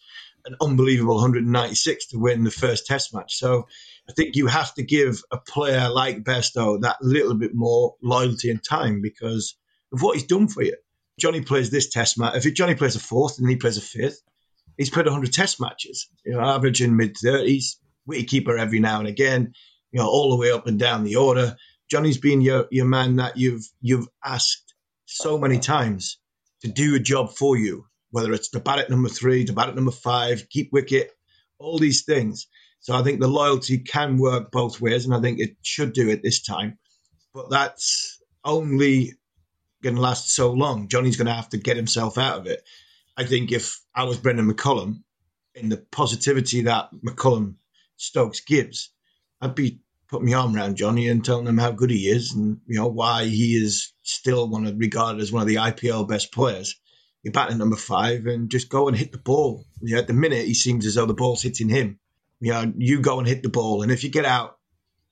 [0.45, 3.35] an unbelievable 196 to win the first test match.
[3.35, 3.67] So
[4.07, 8.51] I think you have to give a player like Bairstow that little bit more loyalty
[8.51, 9.55] and time because
[9.91, 10.75] of what he's done for you.
[11.19, 12.45] Jonny plays this test match.
[12.45, 14.21] If Jonny plays a fourth and he plays a fifth,
[14.77, 19.07] he's played 100 test matches, you know, averaging mid 30s, witty keeper every now and
[19.07, 19.53] again,
[19.91, 21.55] you know, all the way up and down the order.
[21.89, 24.64] Jonny's been your, your man that you've you've asked
[25.05, 26.17] so many times
[26.61, 29.69] to do a job for you, whether it's the bat at number three, the bat
[29.69, 31.11] at number five, keep wicket,
[31.59, 32.47] all these things.
[32.79, 36.09] So I think the loyalty can work both ways, and I think it should do
[36.09, 36.77] it this time.
[37.33, 39.13] But that's only
[39.81, 40.87] going to last so long.
[40.87, 42.61] Jonny's going to have to get himself out of it.
[43.17, 45.01] I think if I was Brendon McCullum,
[45.55, 47.55] in the positivity that McCullum
[47.95, 48.91] Stokes gives,
[49.41, 52.59] I'd be putting my arm around Jonny and telling him how good he is and
[52.67, 56.31] you know why he is still one of regarded as one of the IPL best
[56.31, 56.79] players.
[57.23, 59.65] You're batting number five and just go and hit the ball.
[59.81, 61.99] You know, at the minute, he seems as though the ball's hitting him.
[62.39, 64.57] You know, you go and hit the ball, and if you get out,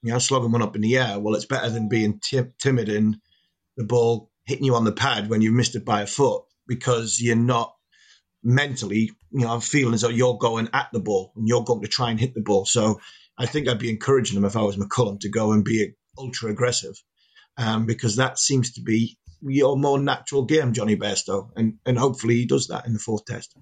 [0.04, 2.90] you know, slogging one up in the air, well, it's better than being t- timid
[2.90, 3.18] and
[3.78, 7.20] the ball hitting you on the pad when you've missed it by a foot because
[7.20, 7.74] you're not
[8.44, 11.88] mentally, you know, feeling as though you're going at the ball and you're going to
[11.88, 12.66] try and hit the ball.
[12.66, 13.00] So
[13.38, 16.52] I think I'd be encouraging him if I was McCullum to go and be ultra
[16.52, 16.96] aggressive
[17.58, 22.36] um, because that seems to be your more natural game, Jonny Bairstow, and and hopefully
[22.36, 23.56] he does that in the fourth test.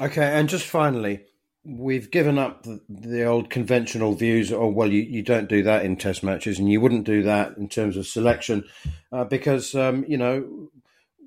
[0.00, 1.24] Okay, and just finally,
[1.64, 4.52] we've given up the, the old conventional views.
[4.52, 7.56] Oh well, you, you don't do that in Test matches, and you wouldn't do that
[7.56, 8.64] in terms of selection,
[9.10, 10.68] uh, because um, you know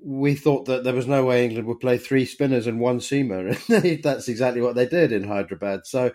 [0.04, 3.58] we thought that there was no way England would play three spinners and one seamer.
[3.84, 5.84] and That's exactly what they did in Hyderabad.
[5.84, 6.12] So,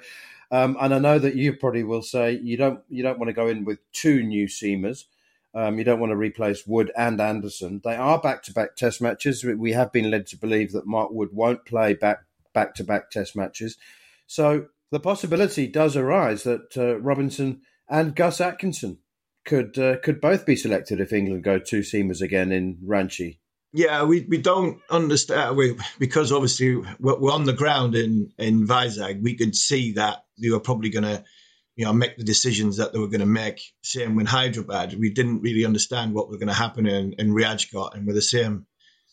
[0.51, 3.33] um, and I know that you probably will say you don't you don't want to
[3.33, 5.05] go in with two new seamers.
[5.53, 7.81] Um, you don't want to replace Wood and Anderson.
[7.83, 9.43] They are back to back Test matches.
[9.43, 13.09] We have been led to believe that Mark Wood won't play back back to back
[13.11, 13.77] Test matches.
[14.27, 18.99] So the possibility does arise that uh, Robinson and Gus Atkinson
[19.45, 23.37] could uh, could both be selected if England go two seamers again in Ranchi.
[23.73, 29.21] Yeah, we, we don't understand we, because obviously we're on the ground in in Vizag.
[29.23, 31.23] We could see that they were probably going to,
[31.77, 33.61] you know, make the decisions that they were going to make.
[33.81, 37.95] Same with Hyderabad, we didn't really understand what was going to happen in in Rajkot,
[37.95, 38.65] and with the same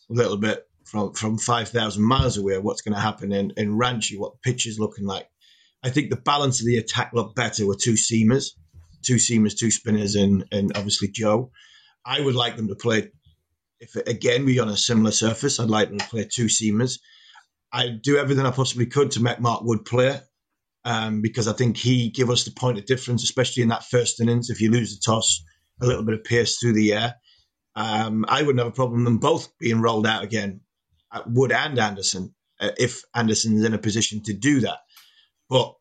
[0.08, 4.18] little bit from from five thousand miles away, what's going to happen in in Ranchi,
[4.18, 5.28] what the pitch is looking like.
[5.84, 8.54] I think the balance of the attack looked better with two seamers,
[9.02, 11.52] two seamers, two spinners, and and obviously Joe.
[12.04, 13.10] I would like them to play
[13.80, 16.98] if again we're on a similar surface, I'd like them to play two seamers.
[17.72, 20.20] I'd do everything I possibly could to make Mark Wood play
[20.84, 24.20] um, because I think he give us the point of difference, especially in that first
[24.20, 24.50] innings.
[24.50, 25.42] If you lose the toss,
[25.80, 27.14] a little bit of pace through the air.
[27.76, 30.62] Um, I wouldn't have a problem them both being rolled out again,
[31.26, 34.78] Wood and Anderson, uh, if Anderson's in a position to do that.
[35.48, 35.74] But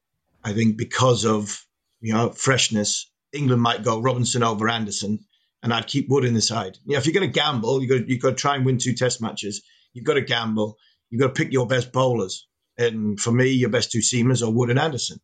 [0.43, 1.65] I think because of
[1.99, 5.25] you know freshness, England might go Robinson over Anderson
[5.63, 6.77] and I'd keep Wood in the side.
[6.85, 8.77] You know, if you're going to gamble, you got you've got to try and win
[8.77, 9.63] two Test matches.
[9.93, 10.77] You've got to gamble.
[11.09, 14.51] You've got to pick your best bowlers, and for me, your best two seamers are
[14.51, 15.19] Wood and Anderson.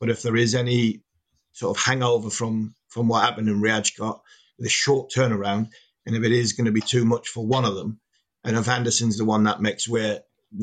[0.00, 1.02] But if there is any
[1.52, 4.20] sort of hangover from from what happened in Rajkot
[4.58, 5.68] with a short turnaround,
[6.06, 8.00] and if it is going to be too much for one of them,
[8.44, 10.20] and if Anderson's the one that makes where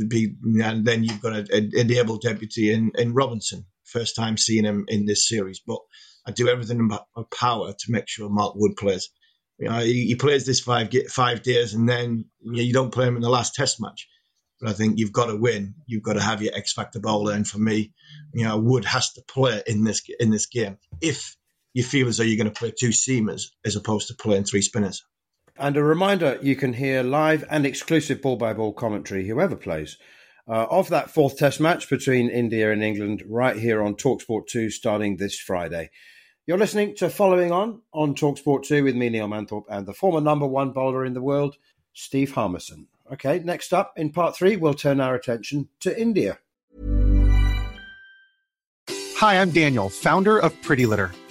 [0.08, 3.66] be, and then you've got a, a, a able deputy in, in Robinson.
[3.86, 5.80] First time seeing him in this series, but
[6.28, 7.00] I do everything in my
[7.34, 9.10] power to make sure Mark Wood plays.
[9.60, 12.94] You know, he, he plays this five five days, and then you, know, you don't
[12.94, 14.08] play him in the last Test match.
[14.60, 15.76] But I think you've got to win.
[15.86, 17.94] You've got to have your X factor bowler, and for me,
[18.34, 21.36] you know, Wood has to play in this in this game if
[21.74, 24.62] you feel as though you're going to play two seamers as opposed to playing three
[24.62, 25.04] spinners.
[25.58, 29.98] And a reminder, you can hear live and exclusive ball by ball commentary, whoever plays,
[30.48, 34.70] uh, of that fourth Test match between India and England, right here on Talksport Two,
[34.70, 35.90] starting this Friday.
[36.48, 40.22] You're listening to Following On on Talksport 2 with me, Neil Manthorp, and the former
[40.22, 41.56] number one bowler in the world,
[41.94, 42.88] Steve Harmison.
[43.12, 46.38] Okay, next up in part three, we'll turn our attention to India.
[49.18, 51.12] Hi, I'm Daniel, founder of Pretty Litter.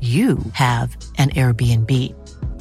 [0.00, 1.92] you have an Airbnb.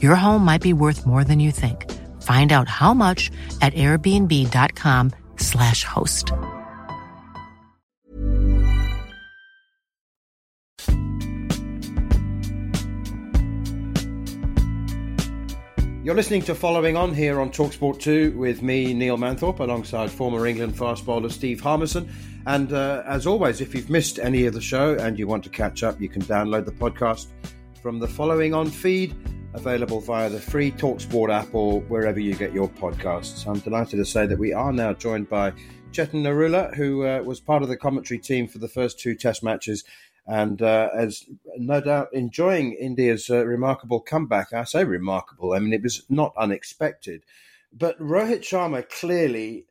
[0.02, 1.86] Your home might be worth more than you think.
[2.24, 6.34] Find out how much at airbnb.com/slash host.
[16.10, 20.48] You're listening to Following On here on Talksport 2 with me, Neil Manthorp, alongside former
[20.48, 22.10] England fast bowler Steve Harmison.
[22.50, 25.52] And uh, as always, if you've missed any of the show and you want to
[25.52, 27.28] catch up, you can download the podcast
[27.80, 29.16] from the Following On feed,
[29.54, 33.46] available via the free Talksport app or wherever you get your podcasts.
[33.46, 35.52] I'm delighted to say that we are now joined by
[35.92, 39.44] Chetan Narula, who uh, was part of the commentary team for the first two Test
[39.44, 39.84] matches
[40.26, 44.54] and uh, as no doubt enjoying India's uh, remarkable comeback.
[44.54, 47.22] I say remarkable, I mean, it was not unexpected.
[47.72, 49.66] But Rohit Sharma clearly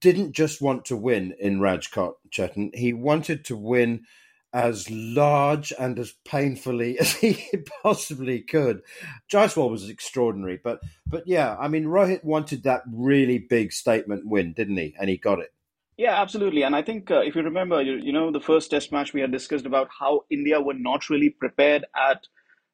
[0.00, 2.74] didn't just want to win in Rajkot, Chetan.
[2.74, 4.04] He wanted to win
[4.52, 7.46] as large and as painfully as he
[7.82, 8.82] possibly could.
[9.30, 14.52] Jaiswal was extraordinary, but but yeah, I mean Rohit wanted that really big statement win,
[14.52, 14.94] didn't he?
[14.98, 15.52] And he got it.
[15.96, 16.62] Yeah, absolutely.
[16.62, 19.22] And I think uh, if you remember, you, you know, the first test match we
[19.22, 22.26] had discussed about how India were not really prepared at,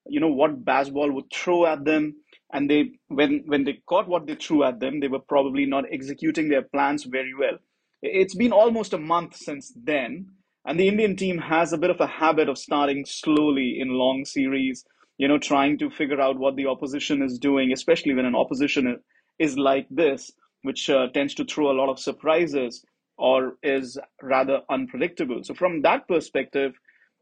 [0.06, 2.16] you know, what Bazball would throw at them.
[2.52, 5.84] And they, when, when they caught what they threw at them, they were probably not
[5.90, 7.58] executing their plans very well.
[8.02, 10.26] It's been almost a month since then.
[10.64, 14.24] And the Indian team has a bit of a habit of starting slowly in long
[14.24, 14.84] series,
[15.18, 18.98] you know, trying to figure out what the opposition is doing, especially when an opposition
[19.38, 20.30] is like this,
[20.62, 22.84] which uh, tends to throw a lot of surprises
[23.18, 25.42] or is rather unpredictable.
[25.42, 26.74] So from that perspective,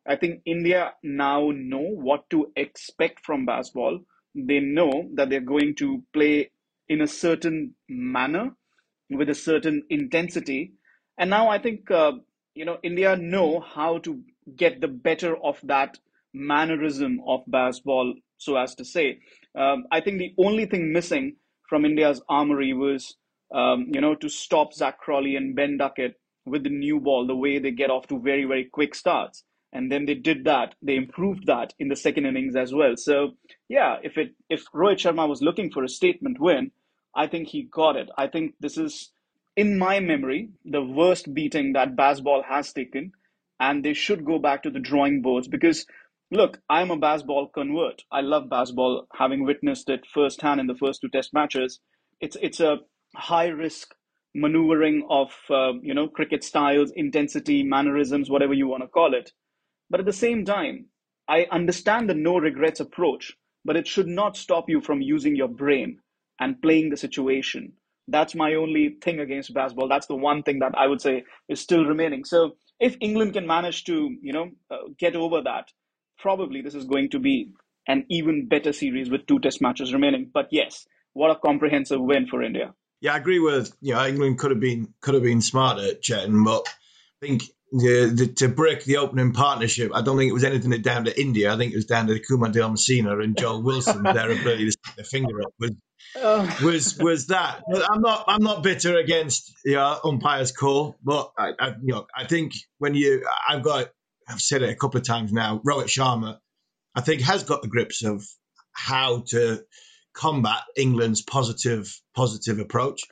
[0.08, 4.00] I think India now know what to expect from Bazball.
[4.34, 6.50] They know that they're going to play
[6.88, 8.52] in a certain manner
[9.10, 10.72] with a certain intensity.
[11.18, 12.12] And now I think uh,
[12.54, 14.22] you know India know how to
[14.56, 15.98] get the better of that
[16.32, 19.18] mannerism of Bazball, so as to say.
[19.58, 21.36] Um, I think the only thing missing
[21.68, 23.16] from India's armory was
[23.52, 26.14] um, you know, to stop Zak Crawley and Ben Duckett
[26.46, 29.44] with the new ball, the way they get off to very, very quick starts.
[29.72, 30.74] And then they did that.
[30.82, 32.96] They improved that in the second innings as well.
[32.96, 33.32] So
[33.68, 36.72] yeah, if it if Rohit Sharma was looking for a statement win,
[37.14, 38.08] I think he got it.
[38.16, 39.12] I think this is,
[39.56, 43.12] in my memory, the worst beating that Bazball has taken,
[43.58, 45.86] and they should go back to the drawing boards because
[46.30, 48.02] look, I'm a Bazball convert.
[48.10, 51.80] I love Bazball, having witnessed it firsthand in the first two Test matches.
[52.20, 52.78] It's it's a
[53.14, 53.94] high risk
[54.34, 59.32] maneuvering of uh, you know cricket styles intensity mannerisms whatever you want to call it
[59.90, 60.86] but at the same time
[61.28, 65.48] i understand the no regrets approach but it should not stop you from using your
[65.48, 65.98] brain
[66.38, 67.72] and playing the situation.
[68.08, 71.60] That's my only thing against Bazball that's the one thing that i would say is
[71.60, 72.24] still remaining.
[72.24, 75.70] So if england can manage to you know uh, get over that
[76.18, 77.50] probably this is going to be
[77.86, 80.30] an even better series with two test matches remaining.
[80.32, 82.74] But yes what a comprehensive win for india.
[83.00, 86.44] Yeah, I agree with you know England could have been could have been smarter, Chetan,
[86.44, 86.66] but
[87.22, 90.70] I think the, the, to break the opening partnership, I don't think it was anything
[90.70, 91.52] that down to India.
[91.52, 94.94] I think it was down to Kumar Dharmasena and Joel Wilson their ability to stick
[94.96, 95.70] their finger up was
[96.16, 96.58] oh.
[96.64, 97.62] was was that.
[97.68, 101.94] I'm not I'm not bitter against the you know, umpire's call, but I, I you
[101.94, 103.90] know I think when you I've got
[104.28, 105.60] I've said it a couple of times now.
[105.66, 106.38] Rohit Sharma,
[106.94, 108.24] I think has got the grips of
[108.72, 109.62] how to
[110.12, 113.02] combat England's positive positive approach.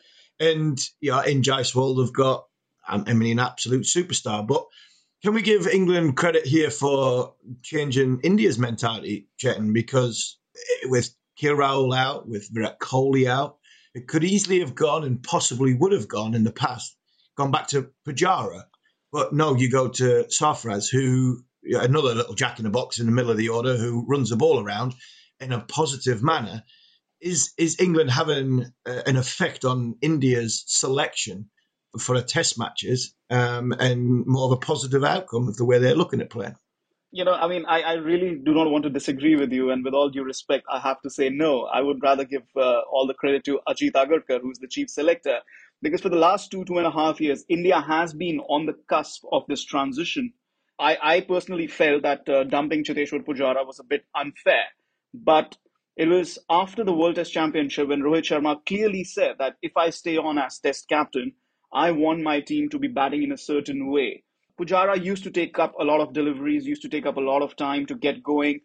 [0.40, 2.44] And you know, in Jaiswal, they've got
[2.89, 4.47] I mean an absolute superstar.
[4.47, 4.66] But
[5.22, 9.72] can we give England credit here for changing India's mentality, Chetan?
[9.72, 10.39] Because
[10.84, 13.59] with Rahul out, with Virat Kohli out,
[13.95, 16.97] it could easily have gone and possibly would have gone in the past,
[17.36, 18.64] gone back to Pujara.
[19.12, 23.12] But no, you go to Sarfaraz, who another little jack in the box in the
[23.12, 24.95] middle of the order who runs the ball around
[25.41, 26.62] in a positive manner.
[27.20, 31.51] Is is England having uh, an effect on India's selection
[31.99, 35.95] for a test matches um, and more of a positive outcome of the way they're
[35.95, 36.57] looking at playing?
[37.11, 39.82] You know, I mean, I, I really do not want to disagree with you, and
[39.82, 41.62] with all due respect, I have to say no.
[41.62, 45.39] I would rather give uh, all the credit to Ajit Agarkar, who's the chief selector,
[45.80, 48.74] because for the last two, two and a half years, India has been on the
[48.91, 50.34] cusp of this transition.
[50.78, 54.64] I, I personally felt that uh, dumping Cheteshwar Pujara was a bit unfair,
[55.14, 55.57] but
[55.97, 59.91] it was after the World Test Championship when Rohit Sharma clearly said that if I
[59.91, 61.32] stay on as Test captain,
[61.72, 64.24] I want my team to be batting in a certain way.
[64.58, 67.42] Pujara used to take up a lot of deliveries, used to take up a lot
[67.42, 68.60] of time to get going.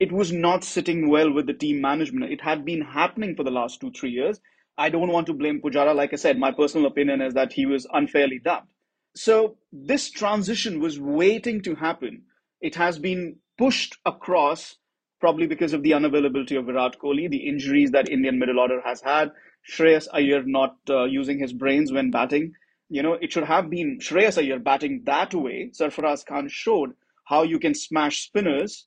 [0.00, 2.32] It was not sitting well with the team management.
[2.32, 4.40] It had been happening for the last two, three years.
[4.76, 5.94] I don't want to blame Pujara.
[5.94, 8.68] Like I said, my personal opinion is that he was unfairly dubbed.
[9.14, 12.24] So this transition was waiting to happen.
[12.60, 14.76] It has been pushed across
[15.20, 19.00] probably because of the unavailability of Virat Kohli, the injuries that Indian middle order has
[19.00, 19.30] had,
[19.68, 22.54] Shreyas Iyer not uh, using his brains when batting.
[22.88, 25.70] You know, it should have been Shreyas Iyer batting that way.
[25.72, 26.94] Sarfaraz Khan showed
[27.24, 28.86] how you can smash spinners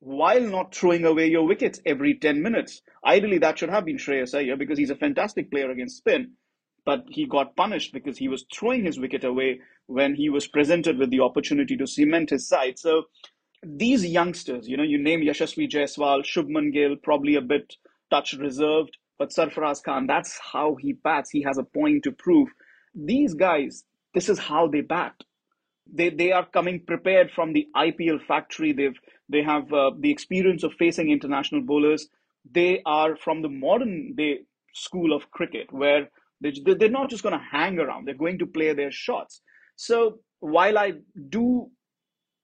[0.00, 2.82] while not throwing away your wickets every 10 minutes.
[3.04, 6.32] Ideally, that should have been Shreyas Iyer because he's a fantastic player against spin.
[6.84, 10.98] But he got punished because he was throwing his wicket away when he was presented
[10.98, 12.78] with the opportunity to cement his side.
[12.78, 13.04] So
[13.62, 17.74] these youngsters, you know, you name Yashasvi Jaiswal, Shubman Gill, probably a bit
[18.10, 21.30] touch reserved, but Sarfaraz Khan, that's how he bats.
[21.30, 22.48] He has a point to prove.
[22.94, 25.14] These guys, this is how they bat.
[25.92, 28.72] They, they are coming prepared from the IPL factory.
[28.72, 28.98] They've
[29.28, 32.08] they have uh, the experience of facing international bowlers.
[32.50, 34.40] They are from the modern day
[34.74, 36.08] school of cricket, where
[36.40, 38.06] they, they're not just going to hang around.
[38.06, 39.40] They're going to play their shots.
[39.76, 40.92] So while I
[41.28, 41.70] do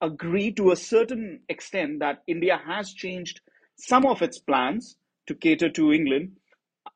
[0.00, 3.40] agree to a certain extent that India has changed
[3.76, 4.96] some of its plans
[5.26, 6.32] to cater to England,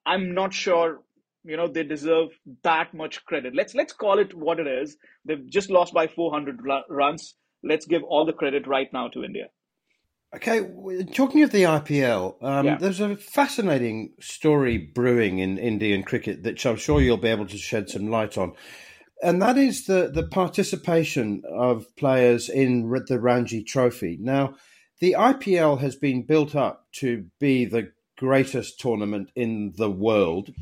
[0.04, 1.00] I'm not sure
[1.44, 2.28] you know they deserve
[2.62, 3.54] that much credit.
[3.54, 4.96] Let's let's call it what it is.
[5.24, 7.34] They've just lost by 400 runs.
[7.62, 9.46] Let's give all the credit right now to India.
[10.34, 10.60] Okay,
[11.14, 12.76] talking of the IPL, um, yeah.
[12.76, 17.56] there's a fascinating story brewing in Indian cricket that I'm sure you'll be able to
[17.56, 18.52] shed some light on.
[19.22, 24.18] And that is the, the participation of players in the Ranji Trophy.
[24.20, 24.54] Now,
[25.00, 30.52] the IPL has been built up to be the greatest tournament in the world,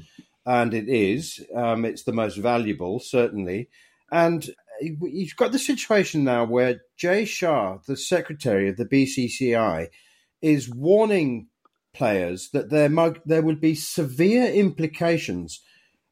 [0.44, 1.44] and it is.
[1.54, 3.68] Um, it's the most valuable, certainly.
[4.12, 4.48] And
[4.80, 9.88] you've got the situation now where Jay Shah, the secretary of the BCCI,
[10.42, 11.48] is warning
[11.92, 12.90] players that there
[13.24, 15.62] there would be severe implications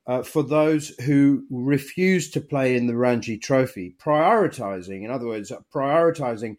[0.07, 5.53] uh, for those who refuse to play in the Ranji Trophy, prioritizing, in other words,
[5.73, 6.57] prioritizing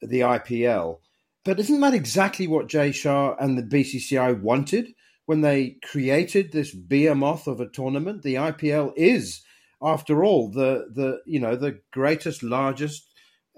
[0.00, 0.98] the IPL.
[1.44, 4.94] But isn't that exactly what Jay Shah and the BCCI wanted
[5.26, 8.22] when they created this behemoth of a tournament?
[8.22, 9.42] The IPL is
[9.82, 13.08] after all, the the you know the greatest, largest,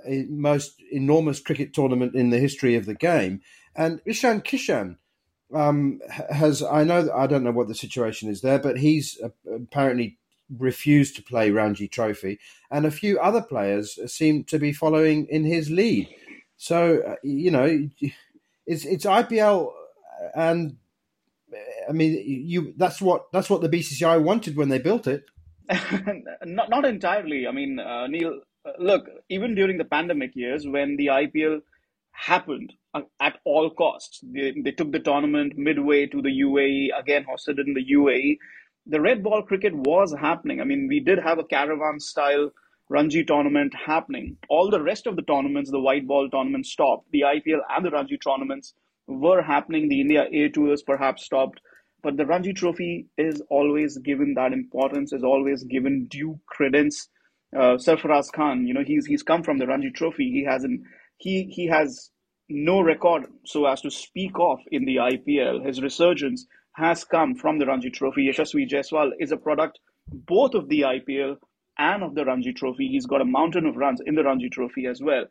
[0.07, 3.41] eh, most enormous cricket tournament in the history of the game.
[3.75, 4.97] And Ishan Kishan
[5.53, 9.21] um, has I know I don't know what the situation is there, but he's
[9.53, 10.19] apparently
[10.59, 12.39] refused to play Ranji Trophy,
[12.71, 16.09] and a few other players seem to be following in his lead.
[16.63, 17.89] So uh, you know,
[18.69, 19.73] it's it's IPL,
[20.33, 20.77] and
[21.89, 25.25] I mean, you that's what that's what the BCCI wanted when they built it.
[26.45, 27.49] not not entirely.
[27.49, 31.63] I mean, uh, Neil, uh, look, even during the pandemic years when the IPL
[32.13, 37.27] happened uh, at all costs, they, they took the tournament midway to the UAE, again
[37.29, 38.39] hosted in the UAE.
[38.87, 40.61] The red ball cricket was happening.
[40.61, 42.53] I mean, we did have a caravan style
[42.93, 44.37] Ranji tournament happening.
[44.51, 47.11] All the rest of the tournaments, the white ball tournament stopped.
[47.11, 48.75] The IPL and the Ranji tournaments
[49.07, 49.89] were happening.
[49.89, 51.59] The India A tours perhaps stopped.
[52.03, 57.09] But the Ranji Trophy is always given that importance, is always given due credence.
[57.57, 57.79] Uh,
[58.35, 60.31] Khan, you know, he's he's come from the Ranji Trophy.
[60.31, 60.83] He hasn't
[61.17, 62.11] he he has
[62.51, 65.65] no record so as to speak of in the IPL.
[65.65, 68.29] His resurgence has come from the Ranji Trophy.
[68.29, 69.79] Yashasvi Jaiswal is a product
[70.09, 71.37] both of the IPL
[71.79, 72.89] and of the Ranji Trophy.
[72.89, 75.25] He's got a mountain of runs in the Ranji Trophy as well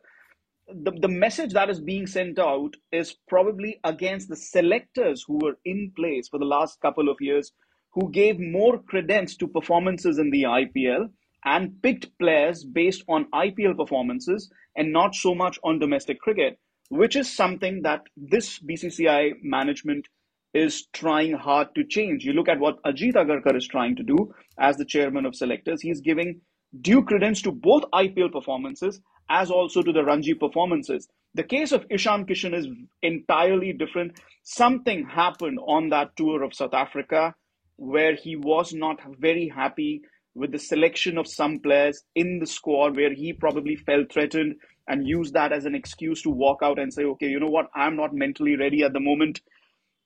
[0.73, 5.57] the, the message that is being sent out is probably against the selectors who were
[5.65, 7.51] in place for the last couple of years
[7.91, 11.09] who gave more credence to performances in the IPL
[11.43, 16.57] and picked players based on IPL performances and not so much on domestic cricket,
[16.89, 20.07] which is something that this BCCI management
[20.53, 22.25] is trying hard to change.
[22.25, 25.81] You look at what Ajit Agarkar is trying to do as the chairman of selectors.
[25.81, 26.41] He's giving
[26.81, 31.07] due credence to both IPL performances as also to the Ranji performances.
[31.33, 32.67] The case of Ishan Kishan is
[33.01, 34.19] entirely different.
[34.43, 37.33] Something happened on that tour of South Africa
[37.77, 40.01] where he was not very happy
[40.35, 44.55] with the selection of some players in the squad where he probably felt threatened
[44.87, 47.69] and used that as an excuse to walk out and say, okay, you know what,
[47.75, 49.41] I'm not mentally ready at the moment.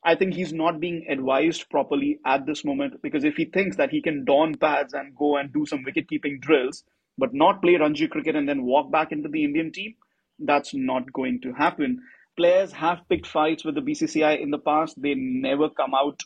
[0.05, 3.89] I think he's not being advised properly at this moment because if he thinks that
[3.89, 6.83] he can don pads and go and do some wicket keeping drills,
[7.17, 9.95] but not play Ranji cricket and then walk back into the Indian team,
[10.37, 12.03] that's not going to happen.
[12.37, 15.01] Players have picked fights with the BCCI in the past.
[15.01, 16.21] They never come out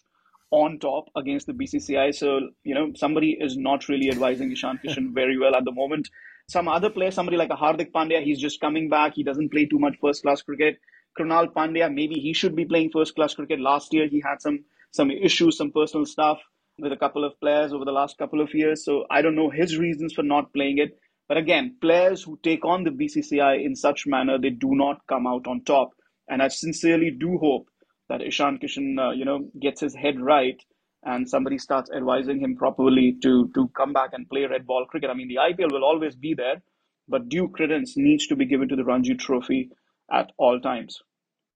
[0.51, 2.15] on top against the BCCI.
[2.15, 6.09] So, you know, somebody is not really advising Ishan Kishan very well at the moment.
[6.49, 9.13] Some other player, somebody like a Hardik Pandya, he's just coming back.
[9.13, 10.79] He doesn't play too much first class cricket.
[11.19, 13.59] Krunal Pandya, maybe he should be playing first class cricket.
[13.59, 14.59] Last year, he had some
[14.91, 16.39] some issues, some personal stuff
[16.79, 18.85] with a couple of players over the last couple of years.
[18.85, 20.97] So I don't know his reasons for not playing it.
[21.27, 25.27] But again, players who take on the BCCI in such manner, they do not come
[25.27, 25.91] out on top.
[26.27, 27.67] And I sincerely do hope
[28.07, 30.59] that Ishan Kishan, uh, you know, gets his head right
[31.03, 35.09] and somebody starts advising him properly to to come back and play red ball cricket.
[35.09, 36.61] I mean, the IPL will always be there,
[37.07, 39.69] but due credence needs to be given to the Ranji Trophy
[40.11, 41.01] at all times.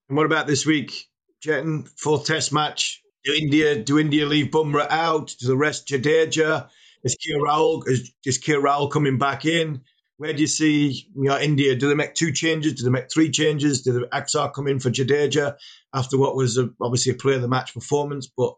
[0.10, 1.08] And what about this week,
[1.46, 1.88] Chetan?
[1.98, 3.02] Fourth Test match.
[3.24, 5.34] Do India do India leave Bumrah out?
[5.40, 6.70] Do the rest Jadeja?
[7.04, 9.82] Is KL Rahul is, is KL Rahul coming back in?
[10.18, 11.76] Where do you see you know, India?
[11.76, 12.74] Do they make two changes?
[12.74, 13.82] Do they make three changes?
[13.82, 15.56] Do the come in for Jadeja
[15.94, 18.54] after what was a, obviously a player of the match performance, but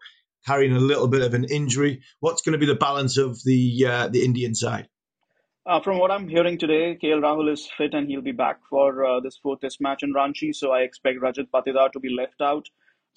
[0.45, 2.01] carrying a little bit of an injury?
[2.19, 4.87] What's going to be the balance of the uh, the Indian side?
[5.68, 9.03] Uh, from what I'm hearing today, KL Rahul is fit and he'll be back for
[9.03, 10.53] uh, this fourth test match in Ranchi.
[10.53, 12.68] So I expect Rajat Patidar to be left out.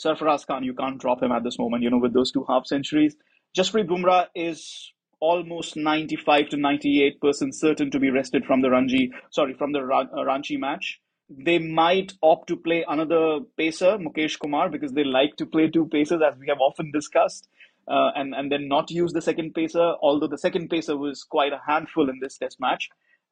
[0.02, 2.66] Sarfaraz Khan, you can't drop him at this moment, you know, with those two half
[2.66, 3.16] centuries.
[3.54, 9.12] Jasprit Bumrah is almost 95 to 98 percent certain to be rested from the Ranji,
[9.30, 11.00] sorry, from the uh, Ranchi match.
[11.28, 15.86] They might opt to play another pacer, Mukesh Kumar, because they like to play two
[15.86, 17.46] pacers, as we have often discussed,
[17.88, 19.94] uh, and and then not use the second pacer.
[20.02, 22.88] Although the second pacer was quite a handful in this Test match,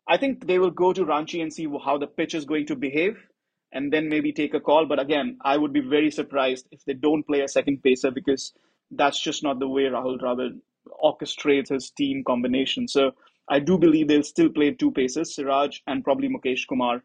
[0.09, 2.77] I think they will go to Ranchi and see how the pitch is going to
[2.77, 3.17] behave,
[3.73, 4.87] and then maybe take a call.
[4.87, 8.53] But again, I would be very surprised if they don't play a second pacer because
[8.91, 10.61] that's just not the way Rahul Dravid
[11.03, 12.89] orchestrates his team combination.
[12.89, 13.13] So
[13.49, 17.03] I do believe they'll still play two paces, Siraj and probably Mukesh Kumar,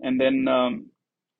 [0.00, 0.90] and then um,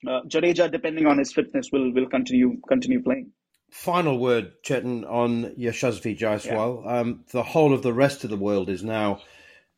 [0.07, 3.33] uh, Jadeja, depending on his fitness, will will continue continue playing.
[3.73, 6.85] Final word, Chetan, on Yashasvi Jaiswal.
[6.85, 6.99] Yeah.
[7.01, 9.23] Um, the whole of the rest of the world is now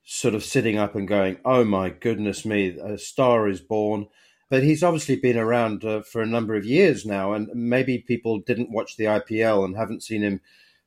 [0.04, 4.08] sort of sitting up and going, "Oh my goodness me, a star is born."
[4.50, 8.40] But he's obviously been around uh, for a number of years now, and maybe people
[8.40, 10.40] didn't watch the IPL and haven't seen him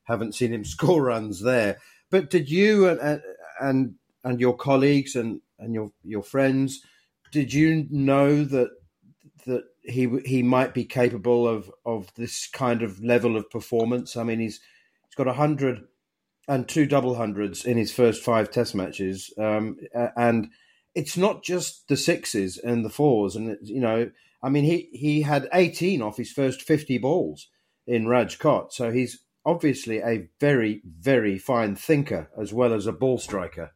[0.04, 1.78] haven't seen him score runs there.
[2.10, 3.22] But did you and
[3.58, 6.82] and and your colleagues and and your your friends
[7.32, 8.70] did you know that
[9.46, 14.16] that he he might be capable of of this kind of level of performance?
[14.16, 14.60] I mean, he's
[15.04, 15.86] he's got a hundred
[16.46, 19.76] and two double hundreds in his first five Test matches, um,
[20.16, 20.50] and
[20.94, 24.10] it's not just the sixes and the fours, and you know,
[24.42, 27.48] I mean, he he had eighteen off his first fifty balls
[27.86, 33.18] in Rajkot, so he's obviously a very, very fine thinker as well as a ball
[33.18, 33.72] striker.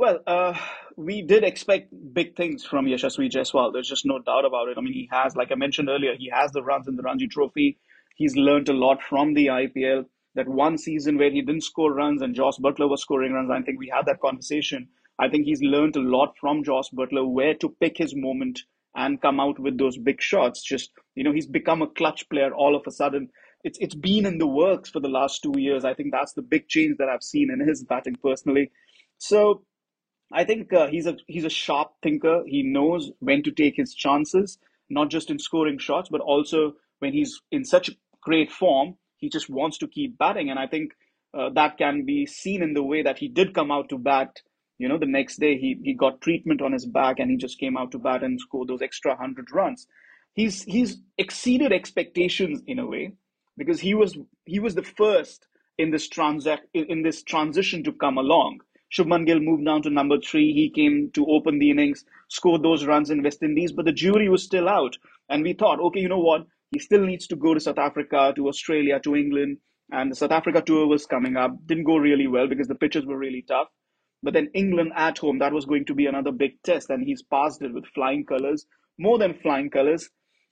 [0.00, 0.54] Well, uh,
[0.96, 3.74] we did expect big things from Yashasvi Jaiswal.
[3.74, 4.78] There's just no doubt about it.
[4.78, 7.28] I mean, he has, like I mentioned earlier, he has the runs in the Ranji
[7.28, 7.76] Trophy.
[8.16, 10.06] He's learned a lot from the IPL.
[10.36, 13.60] That one season where he didn't score runs and Jos Buttler was scoring runs, I
[13.60, 14.88] think we had that conversation.
[15.18, 18.62] I think he's learned a lot from Jos Buttler where to pick his moment
[18.96, 20.62] and come out with those big shots.
[20.62, 23.28] Just, you know, he's become a clutch player all of a sudden
[23.62, 25.84] it's it's been in the works for the last two years.
[25.84, 28.70] I think that's the big change that I've seen in his batting personally.
[29.18, 29.64] So
[30.32, 32.42] I think uh, he's a he's a sharp thinker.
[32.46, 34.58] He knows when to take his chances,
[34.88, 37.90] not just in scoring shots, but also when he's in such
[38.22, 38.96] great form.
[39.16, 40.92] He just wants to keep batting, and I think
[41.34, 44.40] uh, that can be seen in the way that he did come out to bat.
[44.78, 47.58] You know, the next day he he got treatment on his back, and he just
[47.58, 49.86] came out to bat and scored those extra hundred runs.
[50.34, 53.14] He's he's exceeded expectations in a way
[53.58, 58.16] because he was he was the first in this transact in this transition to come
[58.16, 58.60] along.
[58.92, 60.52] Shubman Gill moved down to number three.
[60.52, 64.28] He came to open the innings, scored those runs in West Indies, but the jury
[64.28, 64.96] was still out.
[65.28, 66.46] And we thought, okay, you know what?
[66.70, 69.58] He still needs to go to South Africa, to Australia, to England.
[69.92, 71.52] And the South Africa tour was coming up.
[71.66, 73.68] Didn't go really well because the pitches were really tough.
[74.22, 76.90] But then England at home, that was going to be another big test.
[76.90, 78.66] And he's passed it with flying colors,
[78.98, 80.10] more than flying colors.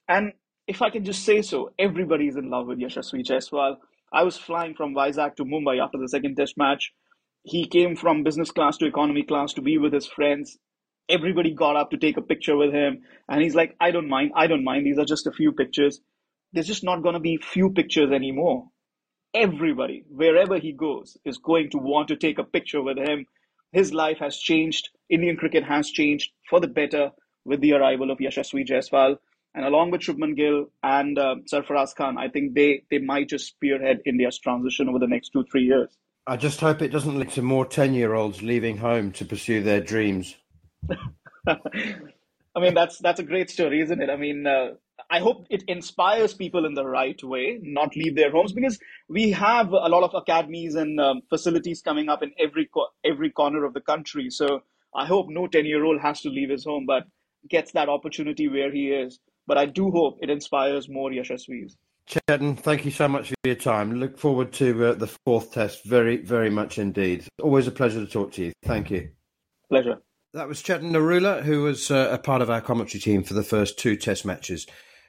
[0.08, 0.32] And
[0.66, 3.76] if I can just say so, everybody is in love with Yashasvi Jaiswal.
[4.12, 6.92] I was flying from Vizag to Mumbai after the second test match.
[7.50, 10.58] He came from business class to economy class to be with his friends.
[11.08, 14.32] Everybody got up to take a picture with him, and he's like, "I don't mind.
[14.34, 14.84] I don't mind.
[14.84, 16.02] These are just a few pictures."
[16.52, 18.68] There's just not going to be few pictures anymore.
[19.32, 23.26] Everybody, wherever he goes, is going to want to take a picture with him.
[23.72, 24.90] His life has changed.
[25.08, 27.12] Indian cricket has changed for the better
[27.46, 29.16] with the arrival of Yashasvi Jaiswal.
[29.54, 33.46] And along with Shubman Gill and uh, Sarfaraz Khan, I think they, they might just
[33.46, 35.96] spearhead India's transition over the next two, three years.
[36.28, 39.62] I just hope it doesn't lead to more 10 year olds leaving home to pursue
[39.62, 40.36] their dreams.
[41.48, 44.10] I mean, that's that's a great story, isn't it?
[44.10, 44.72] I mean, uh,
[45.10, 49.30] I hope it inspires people in the right way, not leave their homes, because we
[49.30, 53.64] have a lot of academies and um, facilities coming up in every co- every corner
[53.64, 54.28] of the country.
[54.28, 54.64] So
[54.94, 57.04] I hope no ten year old has to leave his home, but
[57.48, 59.18] gets that opportunity where he is.
[59.46, 61.76] But I do hope it inspires more Yashasvis.
[62.08, 64.00] Chetan, thank you so much for your time.
[64.00, 67.26] Look forward to uh, the fourth test very, very much indeed.
[67.42, 68.52] Always a pleasure to talk to you.
[68.64, 69.10] Thank you.
[69.68, 69.98] Pleasure.
[70.32, 73.42] That was Chetan Narula, who was uh, a part of our commentary team for the
[73.42, 74.66] first two test matches.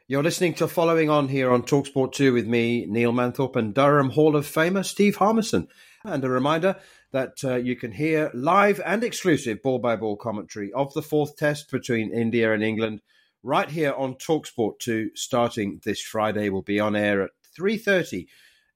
[0.10, 4.10] You're listening to Following On here on Talksport 2 with me, Neil Manthorp, and Durham
[4.10, 5.70] Hall of Famer Steve Harmison.
[6.04, 6.76] And a reminder
[7.12, 11.38] that uh, you can hear live and exclusive ball by ball commentary of the fourth
[11.38, 13.02] test between India and England
[13.44, 16.50] right here on Talksport 2 starting this Friday.
[16.50, 18.28] We'll be on air at 3.30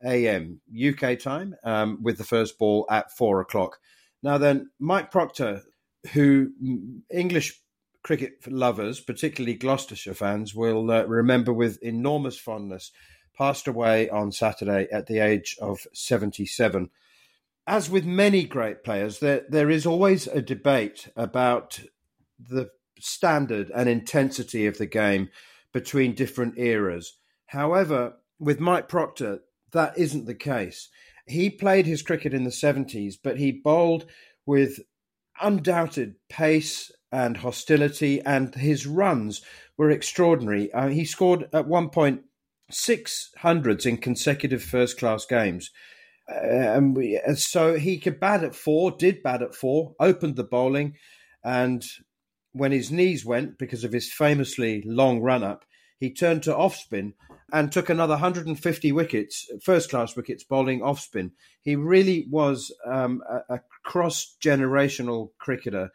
[0.05, 0.59] a.m.
[0.73, 3.79] UK time um, with the first ball at 4 o'clock.
[4.21, 5.61] Now then, Mike Procter,
[6.13, 6.51] who
[7.11, 7.59] English
[8.03, 12.91] cricket lovers, particularly Gloucestershire fans, will uh, remember with enormous fondness,
[13.37, 16.89] passed away on Saturday at the age of 77.
[17.65, 21.79] As with many great players, there, there is always a debate about
[22.37, 22.69] the
[23.03, 25.29] standard and intensity of the game
[25.73, 27.17] between different eras.
[27.47, 29.39] However, with Mike Procter,
[29.71, 30.89] that isn't the case.
[31.27, 34.05] He played his cricket in the 70s, but he bowled
[34.45, 34.79] with
[35.41, 39.41] undoubted pace and hostility, and his runs
[39.77, 40.71] were extraordinary.
[40.73, 42.21] Uh, he scored at one point
[42.71, 45.69] six hundreds in consecutive first class games.
[46.29, 50.43] Uh, and we, so he could bat at four, did bat at four, opened the
[50.43, 50.95] bowling,
[51.43, 51.85] and
[52.53, 55.65] when his knees went because of his famously long run up,
[55.99, 57.13] he turned to off spin
[57.51, 61.31] and took another 150 wickets, first class wickets, bowling off spin.
[61.61, 65.91] He really was um, a, a cross generational cricketer.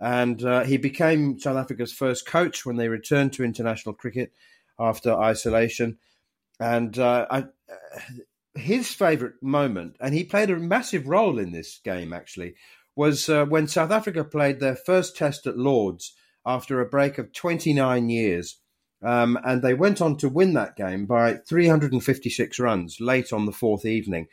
[0.00, 4.32] And uh, he became South Africa's first coach when they returned to international cricket
[4.78, 5.98] after isolation.
[6.58, 7.44] And uh, I, uh,
[8.54, 12.54] his favourite moment, and he played a massive role in this game actually,
[12.96, 16.14] was uh, when South Africa played their first test at Lords
[16.46, 18.58] after a break of 29 years.
[19.02, 23.52] Um, and they went on to win that game by 356 runs late on the
[23.52, 24.26] fourth evening.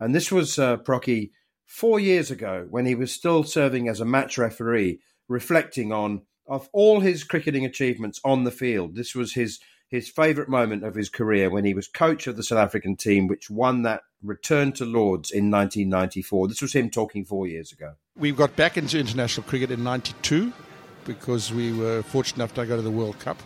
[0.00, 1.30] And this was uh, Procky
[1.66, 6.68] four years ago when he was still serving as a match referee, reflecting on of
[6.72, 8.94] all his cricketing achievements on the field.
[8.94, 12.42] This was his his favourite moment of his career when he was coach of the
[12.42, 16.48] South African team, which won that return to Lords in 1994.
[16.48, 17.94] This was him talking four years ago.
[18.16, 20.52] We got back into international cricket in 92
[21.04, 23.38] because we were fortunate enough to go to the World Cup.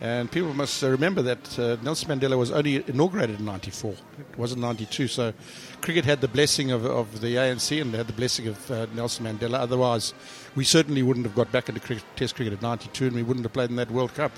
[0.00, 3.92] And people must remember that uh, Nelson Mandela was only inaugurated in 94.
[3.92, 5.08] It wasn't 92.
[5.08, 5.34] So
[5.82, 9.26] cricket had the blessing of, of the ANC and had the blessing of uh, Nelson
[9.26, 9.58] Mandela.
[9.58, 10.14] Otherwise,
[10.54, 13.44] we certainly wouldn't have got back into cricket, Test cricket at 92 and we wouldn't
[13.44, 14.32] have played in that World Cup.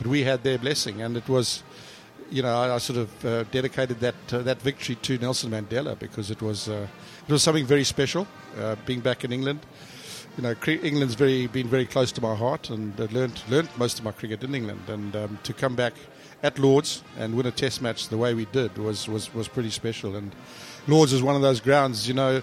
[0.00, 1.02] But we had their blessing.
[1.02, 1.62] And it was,
[2.30, 5.98] you know, I, I sort of uh, dedicated that, uh, that victory to Nelson Mandela
[5.98, 6.86] because it was, uh,
[7.28, 8.26] it was something very special
[8.58, 9.60] uh, being back in England
[10.36, 13.98] you know, England's very been very close to my heart, and I learned learned most
[13.98, 14.82] of my cricket in England.
[14.88, 15.94] And um, to come back
[16.42, 19.70] at Lords and win a Test match the way we did was was was pretty
[19.70, 20.16] special.
[20.16, 20.34] And
[20.86, 22.42] Lords is one of those grounds, you know,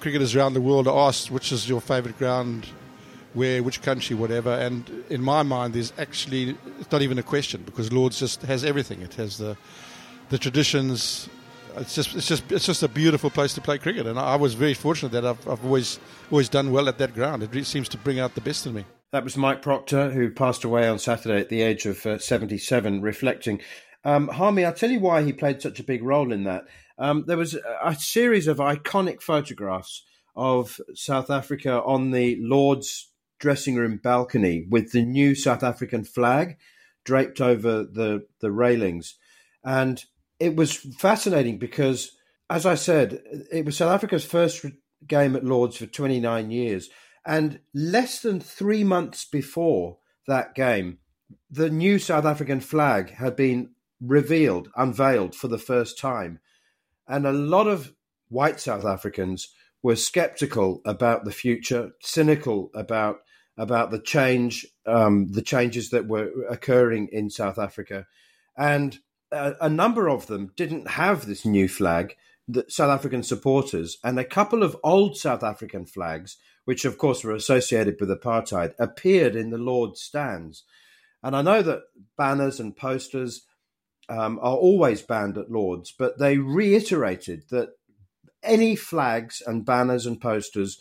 [0.00, 2.66] cricketers around the world are asked which is your favourite ground,
[3.34, 4.50] where, which country, whatever.
[4.50, 8.64] And in my mind, there's actually it's not even a question because Lords just has
[8.64, 9.02] everything.
[9.02, 9.56] It has the
[10.30, 11.28] the traditions,
[11.76, 14.54] it's just it's just it's just a beautiful place to play cricket, and I was
[14.54, 15.98] very fortunate that I've, I've always
[16.30, 17.42] always done well at that ground.
[17.42, 18.84] It really seems to bring out the best in me.
[19.12, 23.00] That was Mike Procter, who passed away on Saturday at the age of uh, 77,
[23.00, 23.60] reflecting.
[24.04, 26.64] Um, Harmy, I'll tell you why he played such a big role in that.
[26.98, 30.02] Um, there was a series of iconic photographs
[30.36, 33.12] of South Africa on the Lord's
[33.44, 36.56] dressing room balcony with the new South African flag
[37.04, 39.16] draped over the, the railings.
[39.62, 40.02] And
[40.40, 42.12] it was fascinating because,
[42.48, 43.20] as I said,
[43.52, 44.64] it was South Africa's first
[45.06, 46.88] game at Lords for 29 years.
[47.26, 51.00] And less than three months before that game,
[51.50, 56.40] the new South African flag had been revealed, unveiled for the first time.
[57.06, 57.92] And a lot of
[58.30, 63.18] white South Africans were skeptical about the future, cynical about
[63.56, 68.06] about the change, um, the changes that were occurring in South Africa,
[68.56, 68.98] and
[69.30, 72.16] a, a number of them didn't have this new flag.
[72.46, 76.36] The South African supporters and a couple of old South African flags,
[76.66, 80.64] which of course were associated with apartheid, appeared in the Lord's stands.
[81.22, 81.84] And I know that
[82.18, 83.46] banners and posters
[84.10, 87.70] um, are always banned at Lords, but they reiterated that
[88.42, 90.78] any flags and banners and posters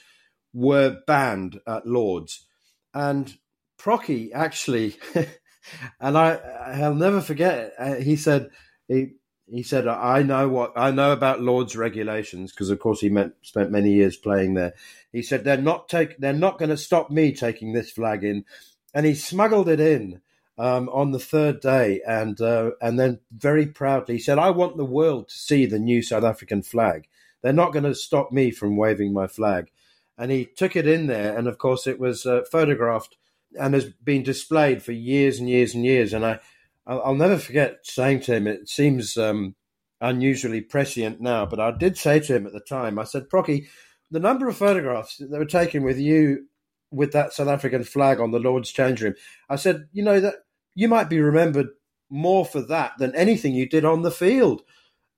[0.54, 2.46] were banned at Lords.
[2.94, 3.36] And
[3.78, 4.98] Procky actually,
[6.00, 7.74] and I, I'll never forget.
[7.78, 8.50] Uh, he said
[8.88, 9.14] he
[9.50, 13.32] he said I know what I know about Lords regulations because of course he met,
[13.42, 14.74] spent many years playing there.
[15.12, 18.46] He said they're not take they're not going to stop me taking this flag in,
[18.94, 20.22] and he smuggled it in
[20.58, 24.78] um, on the third day, and uh, and then very proudly he said, "I want
[24.78, 27.08] the world to see the new South African flag.
[27.42, 29.72] They're not going to stop me from waving my flag."
[30.18, 33.18] And he took it in there, and of course it was uh, photographed
[33.60, 36.14] and has been displayed for years and years and years.
[36.14, 36.40] And I,
[36.86, 39.56] I'll never forget saying to him, it seems um,
[40.02, 43.68] unusually prescient now, but I did say to him at the time, I said, Procky,
[44.12, 46.48] the number of photographs that were taken with you
[46.92, 49.16] with that South African flag on the Lord's change room.
[49.50, 50.36] I said, you know that
[50.76, 51.70] you might be remembered
[52.10, 54.62] more for that than anything you did on the field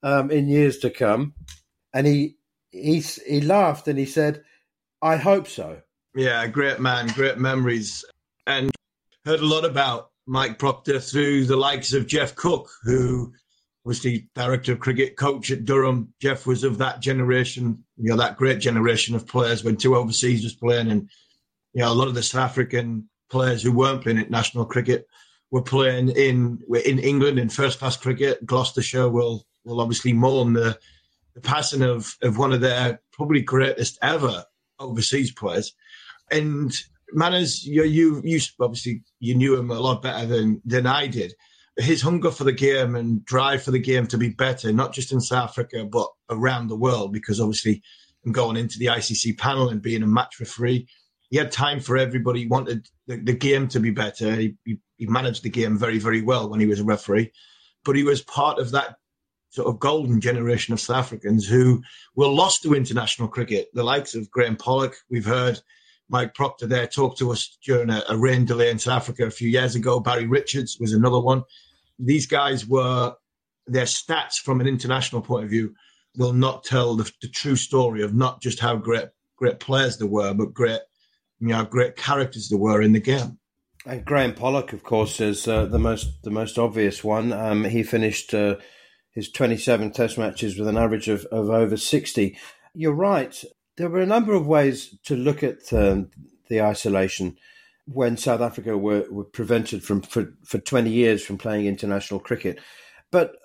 [0.02, 1.34] um, in years to come.
[1.92, 2.36] And he
[2.70, 4.42] he he laughed and he said,
[5.06, 5.80] "I hope so."
[6.14, 8.04] Yeah, great man, great memories,
[8.46, 8.70] and
[9.24, 13.32] heard a lot about Mike Procter through the likes of Geoff Cook, who
[13.84, 16.12] was the director of cricket coach at Durham.
[16.20, 20.42] Geoff was of that generation, you know, that great generation of players when two overseas
[20.42, 21.08] was playing and
[21.72, 25.06] you know, a lot of the South African players who weren't playing international cricket
[25.50, 28.44] were playing in in England in first class cricket.
[28.44, 30.78] Gloucestershire will will obviously mourn the,
[31.34, 34.44] the passing of, of one of their probably greatest ever
[34.78, 35.74] overseas players.
[36.30, 36.72] And
[37.12, 41.34] Manners, you, you you obviously you knew him a lot better than than I did.
[41.76, 45.12] His hunger for the game and drive for the game to be better, not just
[45.12, 47.82] in South Africa but around the world, because obviously
[48.32, 50.88] going into the ICC panel and being a match referee,
[51.30, 52.40] he had time for everybody.
[52.40, 54.34] He wanted the, the game to be better.
[54.34, 57.32] He, he, he, managed the game very, very well when he was a referee.
[57.84, 58.96] But he was part of that
[59.56, 61.82] sort of golden generation of South Africans who
[62.14, 63.68] were lost to international cricket.
[63.72, 65.58] The likes of Graeme Pollock, we've heard
[66.10, 69.30] Mike Procter there talk to us during a, a rain delay in South Africa a
[69.30, 69.98] few years ago.
[69.98, 71.42] Barry Richards was another one.
[71.98, 73.14] These guys were,
[73.66, 75.74] their stats from an international point of view
[76.18, 80.06] will not tell the, the true story of not just how great great players they
[80.06, 80.80] were, but great
[81.40, 83.38] you know, great characters there were in the game.
[83.84, 87.32] And Graeme Pollock, of course, is uh, the most the most obvious one.
[87.32, 88.56] Um, he finished uh,
[89.16, 92.38] his 27 Test matches with an average of, of over 60.
[92.74, 93.42] You're right.
[93.78, 96.10] There were a number of ways to look at um,
[96.50, 97.38] the isolation
[97.86, 102.60] when South Africa were, were prevented from for, for 20 years from playing international cricket.
[103.10, 103.36] But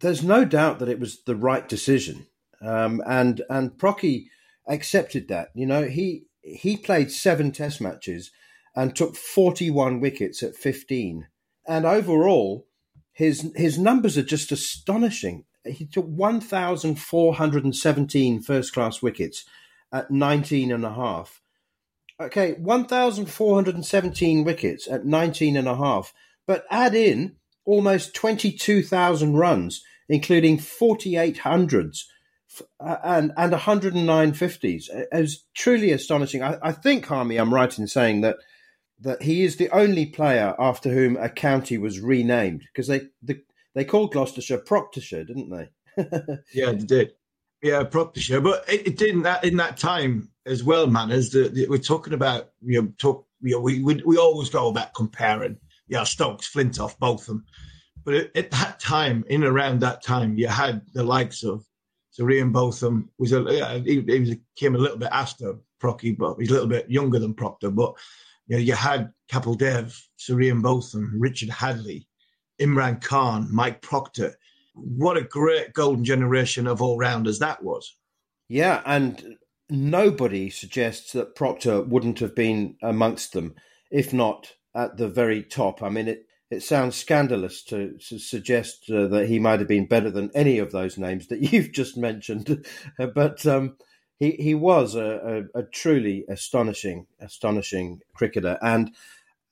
[0.00, 2.26] there's no doubt that it was the right decision.
[2.60, 4.26] Um, and and Procky
[4.66, 5.50] accepted that.
[5.54, 8.32] You know, he he played seven test matches
[8.74, 11.28] and took 41 wickets at 15.
[11.68, 12.66] And overall,
[13.20, 15.44] his his numbers are just astonishing.
[15.66, 19.44] He took 1,417 first class wickets
[19.92, 21.42] at 19 and a half.
[22.18, 26.14] Okay, 1,417 wickets at 19 and a half,
[26.46, 32.10] but add in almost 22,000 runs, including 48 hundreds
[32.80, 34.84] uh, and and 109 50s.
[34.88, 36.42] It was truly astonishing.
[36.42, 38.38] I, I think, Harmy, I'm right in saying that
[39.00, 43.42] that he is the only player after whom a county was renamed because they the,
[43.74, 45.68] they called Gloucestershire Proctershire, didn't they?
[46.54, 47.12] yeah, they did.
[47.62, 51.10] Yeah, Proctershire, but it, it, did in that in that time as well, man.
[51.10, 53.26] As we're talking about, you know, talk.
[53.42, 55.56] You know, we, we we always go about comparing.
[55.88, 57.44] Yeah, Stokes, Flintoff, both of them.
[58.04, 61.64] But at, at that time, in around that time, you had the likes of
[62.10, 66.36] so Ian Botham was a he, he was, came a little bit after Procky, but
[66.38, 67.94] he's a little bit younger than Procter, But
[68.50, 72.06] you know, you had Kapil Dev, Sir Ian Botham, Richard Hadlee,
[72.60, 74.34] Imran Khan, Mike Procter.
[74.74, 77.94] What a great golden generation of all rounders that was.
[78.48, 79.36] Yeah, and
[79.68, 83.54] nobody suggests that Procter wouldn't have been amongst them,
[83.88, 85.80] if not at the very top.
[85.80, 89.86] I mean, it it sounds scandalous to, to suggest uh, that he might have been
[89.86, 92.66] better than any of those names that you've just mentioned,
[93.14, 93.76] but um,
[94.20, 98.92] he he was a, a, a, truly astonishing astonishing cricketer, and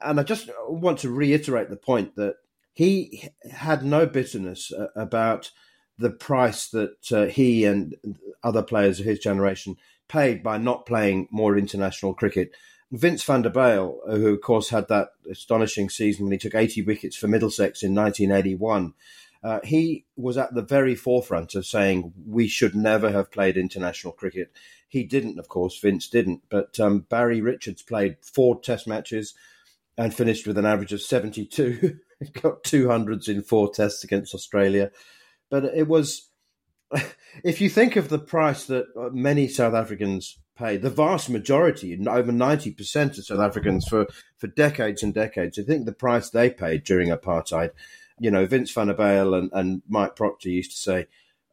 [0.00, 2.36] and I just want to reiterate the point that
[2.74, 5.50] he had no bitterness uh, about
[5.98, 7.96] the price that uh, he and
[8.44, 12.52] other players of his generation paid by not playing more international cricket.
[12.92, 16.82] Vince van der Bijl, who of course had that astonishing season when he took 80
[16.82, 18.94] wickets for Middlesex in 1981,
[19.42, 24.12] uh, he was at the very forefront of saying we should never have played international
[24.12, 24.50] cricket.
[24.88, 29.34] He didn't, of course, Vince didn't, but um, Barry Richards played four test matches
[29.96, 31.98] and finished with an average of 72.
[32.42, 34.90] Got 200s in four tests against Australia.
[35.50, 36.30] But it was,
[37.44, 41.94] if you think of the price that uh, many South Africans paid, the vast majority,
[42.08, 46.50] over 90% of South Africans for, for decades and decades, I think the price they
[46.50, 47.70] paid during apartheid
[48.20, 51.06] you know, Vince van der Bijl and, and Mike Procter used to say,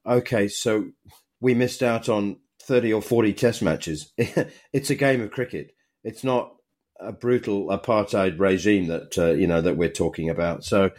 [0.06, 0.92] okay, so
[1.40, 4.12] we missed out on 30 or 40 test matches.
[4.18, 5.76] it's a game of cricket.
[6.04, 6.56] It's not
[7.00, 10.64] a brutal apartheid regime that, uh, you know, that we're talking about.
[10.64, 10.92] So,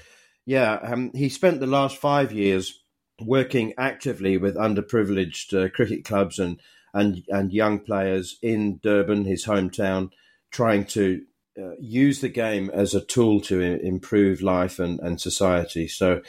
[0.44, 2.82] yeah, um, he spent the last five years
[3.20, 6.60] working actively with underprivileged uh, cricket clubs and,
[6.92, 10.10] and, and young players in Durban, his hometown,
[10.50, 11.22] trying to
[11.58, 15.88] uh, use the game as a tool to improve life and, and society.
[15.88, 16.22] So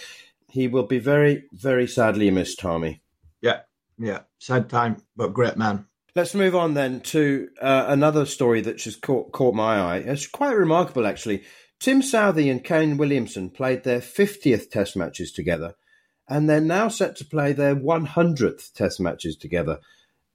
[0.50, 3.02] he will be very, very sadly missed, Tommy.
[3.42, 3.62] Yeah,
[3.98, 4.22] yeah.
[4.40, 5.86] Sad time, but great man.
[6.16, 9.98] Let's move on then to uh, another story that just caught, caught my eye.
[9.98, 11.44] It's quite remarkable, actually.
[11.80, 15.74] Tim Southee and Kane Williamson played their 50th Test matches together,
[16.28, 19.80] and they're now set to play their 100th Test matches together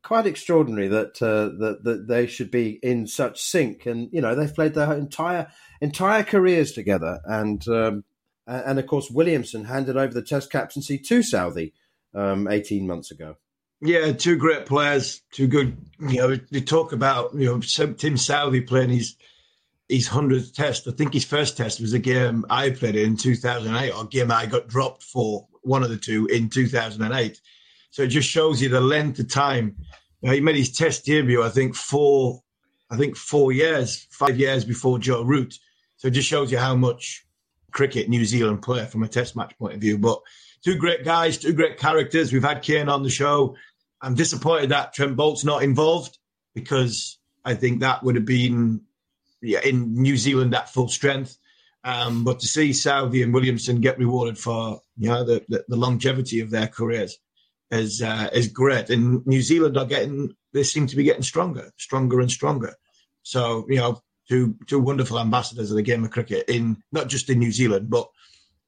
[0.03, 3.87] quite extraordinary that uh, that that they should be in such sync.
[3.87, 5.49] And you know, they've played their entire
[5.81, 7.21] entire careers together.
[7.25, 8.05] And um,
[8.47, 11.73] and of course, Williamson handed over the Test captaincy to Southee
[12.15, 13.37] um, eighteen months ago.
[13.81, 15.77] Yeah, two great players, two good.
[15.99, 19.17] You know, they talk about you know Tim Southee playing his
[19.89, 20.89] his hundredth test.
[20.89, 24.31] I think his first test was a game I played in 2008, or a game
[24.31, 27.41] I got dropped for one of the two in 2008.
[27.93, 29.77] So it just shows you the length of time.
[30.23, 32.43] he made his test debut, I think, four,
[32.91, 35.59] I think four years, five years before Joe Root.
[35.99, 37.27] So it just shows you how much
[37.71, 39.99] cricket New Zealand play from a test match point of view.
[39.99, 40.21] But
[40.65, 42.33] two great guys, two great characters.
[42.33, 43.57] We've had Kane on the show.
[44.01, 46.17] I'm disappointed that Trent Boult's not involved
[46.55, 48.81] because I think that would have been
[49.43, 51.37] yeah, in New Zealand at full strength.
[51.85, 55.77] Um, but to see Southee and Williamson get rewarded for you know the, the, the
[55.77, 57.19] longevity of their careers
[57.73, 58.91] is uh, is great.
[58.91, 62.75] And New Zealand are getting they seem to be getting stronger, stronger and stronger.
[63.23, 67.31] So you know, two two wonderful ambassadors of the game of cricket in not just
[67.31, 68.09] in New Zealand but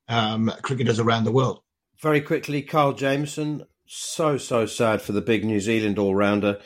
[0.08, 1.60] um, cricketers around the world.
[2.00, 3.66] Very quickly, Kyle Jamieson.
[3.86, 6.58] So so sad for the big New Zealand all rounder,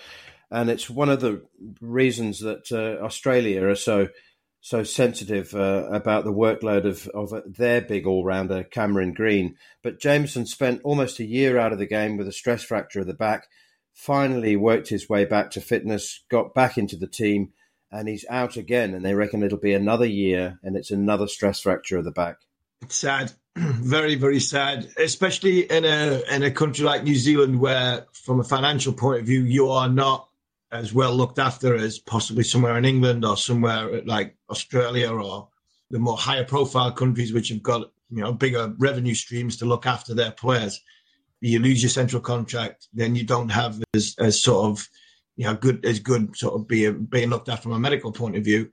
[0.50, 1.42] and it's one of the
[1.80, 4.08] reasons that uh, Australia are so
[4.60, 9.56] so sensitive uh, about the workload of, of their big all rounder, Cameron Green.
[9.82, 13.06] But Jamieson spent almost a year out of the game with a stress fracture of
[13.06, 13.46] the back,
[13.92, 17.52] finally worked his way back to fitness, got back into the team,
[17.90, 18.94] and he's out again.
[18.94, 22.38] And they reckon it'll be another year, and it's another stress fracture of the back.
[22.82, 28.06] It's sad, very, very sad, especially in a in a country like New Zealand, where,
[28.12, 30.27] from a financial point of view, you are not
[30.70, 35.48] as well looked after as possibly somewhere in England or somewhere like Australia or
[35.90, 39.86] the more higher profile countries which have got you know bigger revenue streams to look
[39.86, 40.80] after their players.
[41.40, 44.88] You lose your central contract, then you don't have as, as sort of
[45.36, 48.36] you know good as good sort of being being looked at from a medical point
[48.36, 48.70] of view.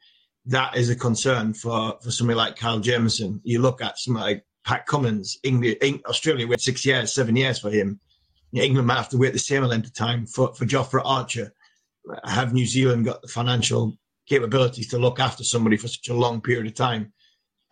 [0.47, 3.41] That is a concern for for somebody like Kyle Jamieson.
[3.43, 7.69] You look at somebody like Pat Cummins, England, Australia wait six years, seven years for
[7.69, 7.99] him.
[8.53, 11.51] England might have to wait the same length of time for, for Jofra Archer
[12.23, 13.97] have New Zealand got the financial
[14.27, 17.13] capabilities to look after somebody for such a long period of time,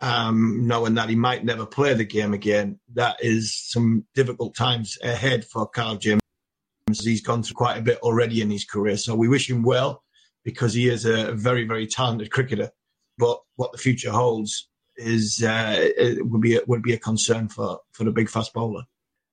[0.00, 4.98] um, knowing that he might never play the game again, that is some difficult times
[5.02, 6.20] ahead for Carl James.
[6.88, 10.02] He's gone through quite a bit already in his career, so we wish him well
[10.44, 12.70] because he is a very, very talented cricketer.
[13.16, 17.78] But what the future holds is uh, would be a, would be a concern for
[17.92, 18.84] for the big fast bowler.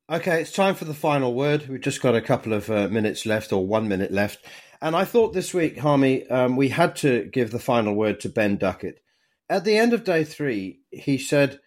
[0.10, 1.68] Okay, it's time for the final word.
[1.68, 4.46] We've just got a couple of uh, minutes left, or one minute left.
[4.82, 8.30] And I thought this week, Harmy, um, we had to give the final word to
[8.30, 9.00] Ben Duckett.
[9.48, 11.60] At the end of day three, he said,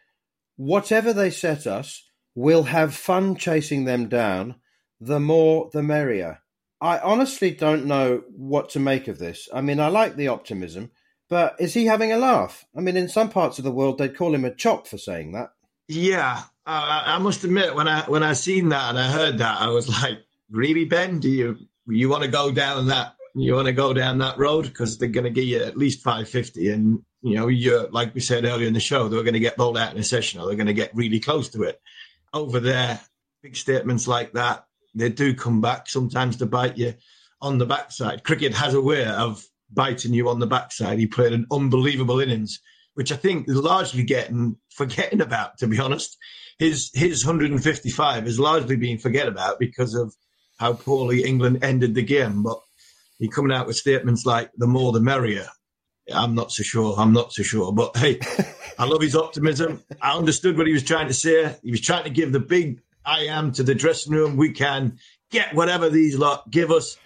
[0.57, 4.57] Whatever they set us, we'll have fun chasing them down.
[5.01, 6.41] The more, the merrier.
[6.81, 9.49] I honestly don't know what to make of this.
[9.53, 10.91] I mean, I like the optimism,
[11.29, 12.65] but is he having a laugh?
[12.77, 15.33] I mean, in some parts of the world, they'd call him a chop for saying
[15.33, 15.51] that.
[15.89, 19.61] Yeah, uh, I must admit, when I when I seen that and I heard that,
[19.61, 20.19] I was like,
[20.51, 21.21] "Really, Ben?
[21.21, 24.65] Do you you want to go down that you want to go down that road
[24.65, 28.21] because they're going to give you at least 550 and you know you're like we
[28.21, 30.47] said earlier in the show they're going to get bowled out in a session or
[30.47, 31.81] they're going to get really close to it
[32.33, 33.01] over there
[33.43, 36.95] big statements like that they do come back sometimes to bite you
[37.41, 40.99] on the backside cricket has a way of biting you on the backside.
[40.99, 42.61] He played an unbelievable innings,
[42.95, 45.59] which I think is largely getting forgetting about.
[45.59, 46.17] To be honest,
[46.59, 50.15] his his 155 is largely being forget about because of
[50.59, 52.43] how poorly England ended the game.
[52.43, 52.61] But
[53.19, 55.47] he coming out with statements like "the more the merrier."
[56.13, 56.95] I'm not so sure.
[56.99, 57.73] I'm not so sure.
[57.73, 58.21] But hey,
[58.79, 59.83] I love his optimism.
[60.03, 61.57] I understood what he was trying to say.
[61.63, 64.37] He was trying to give the big I am to the dressing room.
[64.37, 64.99] We can
[65.31, 66.97] get whatever these lot give us.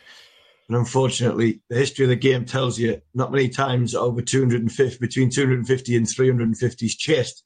[0.69, 5.31] And unfortunately, the history of the game tells you not many times over 250, between
[5.31, 7.43] 250 and 350 is chased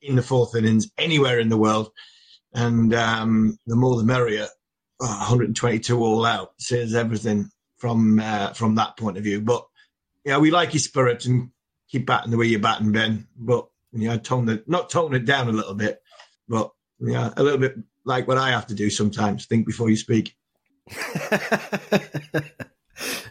[0.00, 1.90] in the fourth innings anywhere in the world.
[2.54, 4.48] And um, the more the merrier.
[5.00, 9.40] Oh, 122 all out says everything from uh, from that point of view.
[9.40, 9.66] But
[10.24, 11.50] yeah, we like his spirit and
[11.88, 13.26] keep batting the way you're batting, Ben.
[13.36, 16.00] But you know, tone it not tone it down a little bit,
[16.48, 16.70] but
[17.00, 19.46] yeah, a little bit like what I have to do sometimes.
[19.46, 20.36] Think before you speak.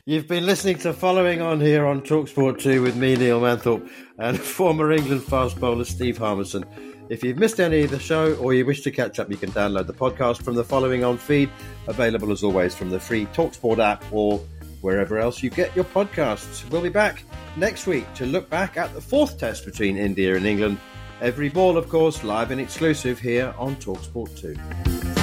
[0.06, 4.38] You've been listening to Following On here on Talksport 2 with me, Neil Manthorp, and
[4.42, 6.66] former England fast bowler Steve Harmison.
[7.10, 9.52] If you've missed any of the show or you wish to catch up, you can
[9.52, 11.50] download the podcast from the Following On feed,
[11.88, 14.40] available as always from the free Talksport app or
[14.82, 16.70] wherever else you get your podcasts.
[16.70, 17.24] We'll be back
[17.58, 20.80] next week to look back at the fourth test between India and England.
[21.22, 25.23] Every ball, of course, live and exclusive here on Talksport 2.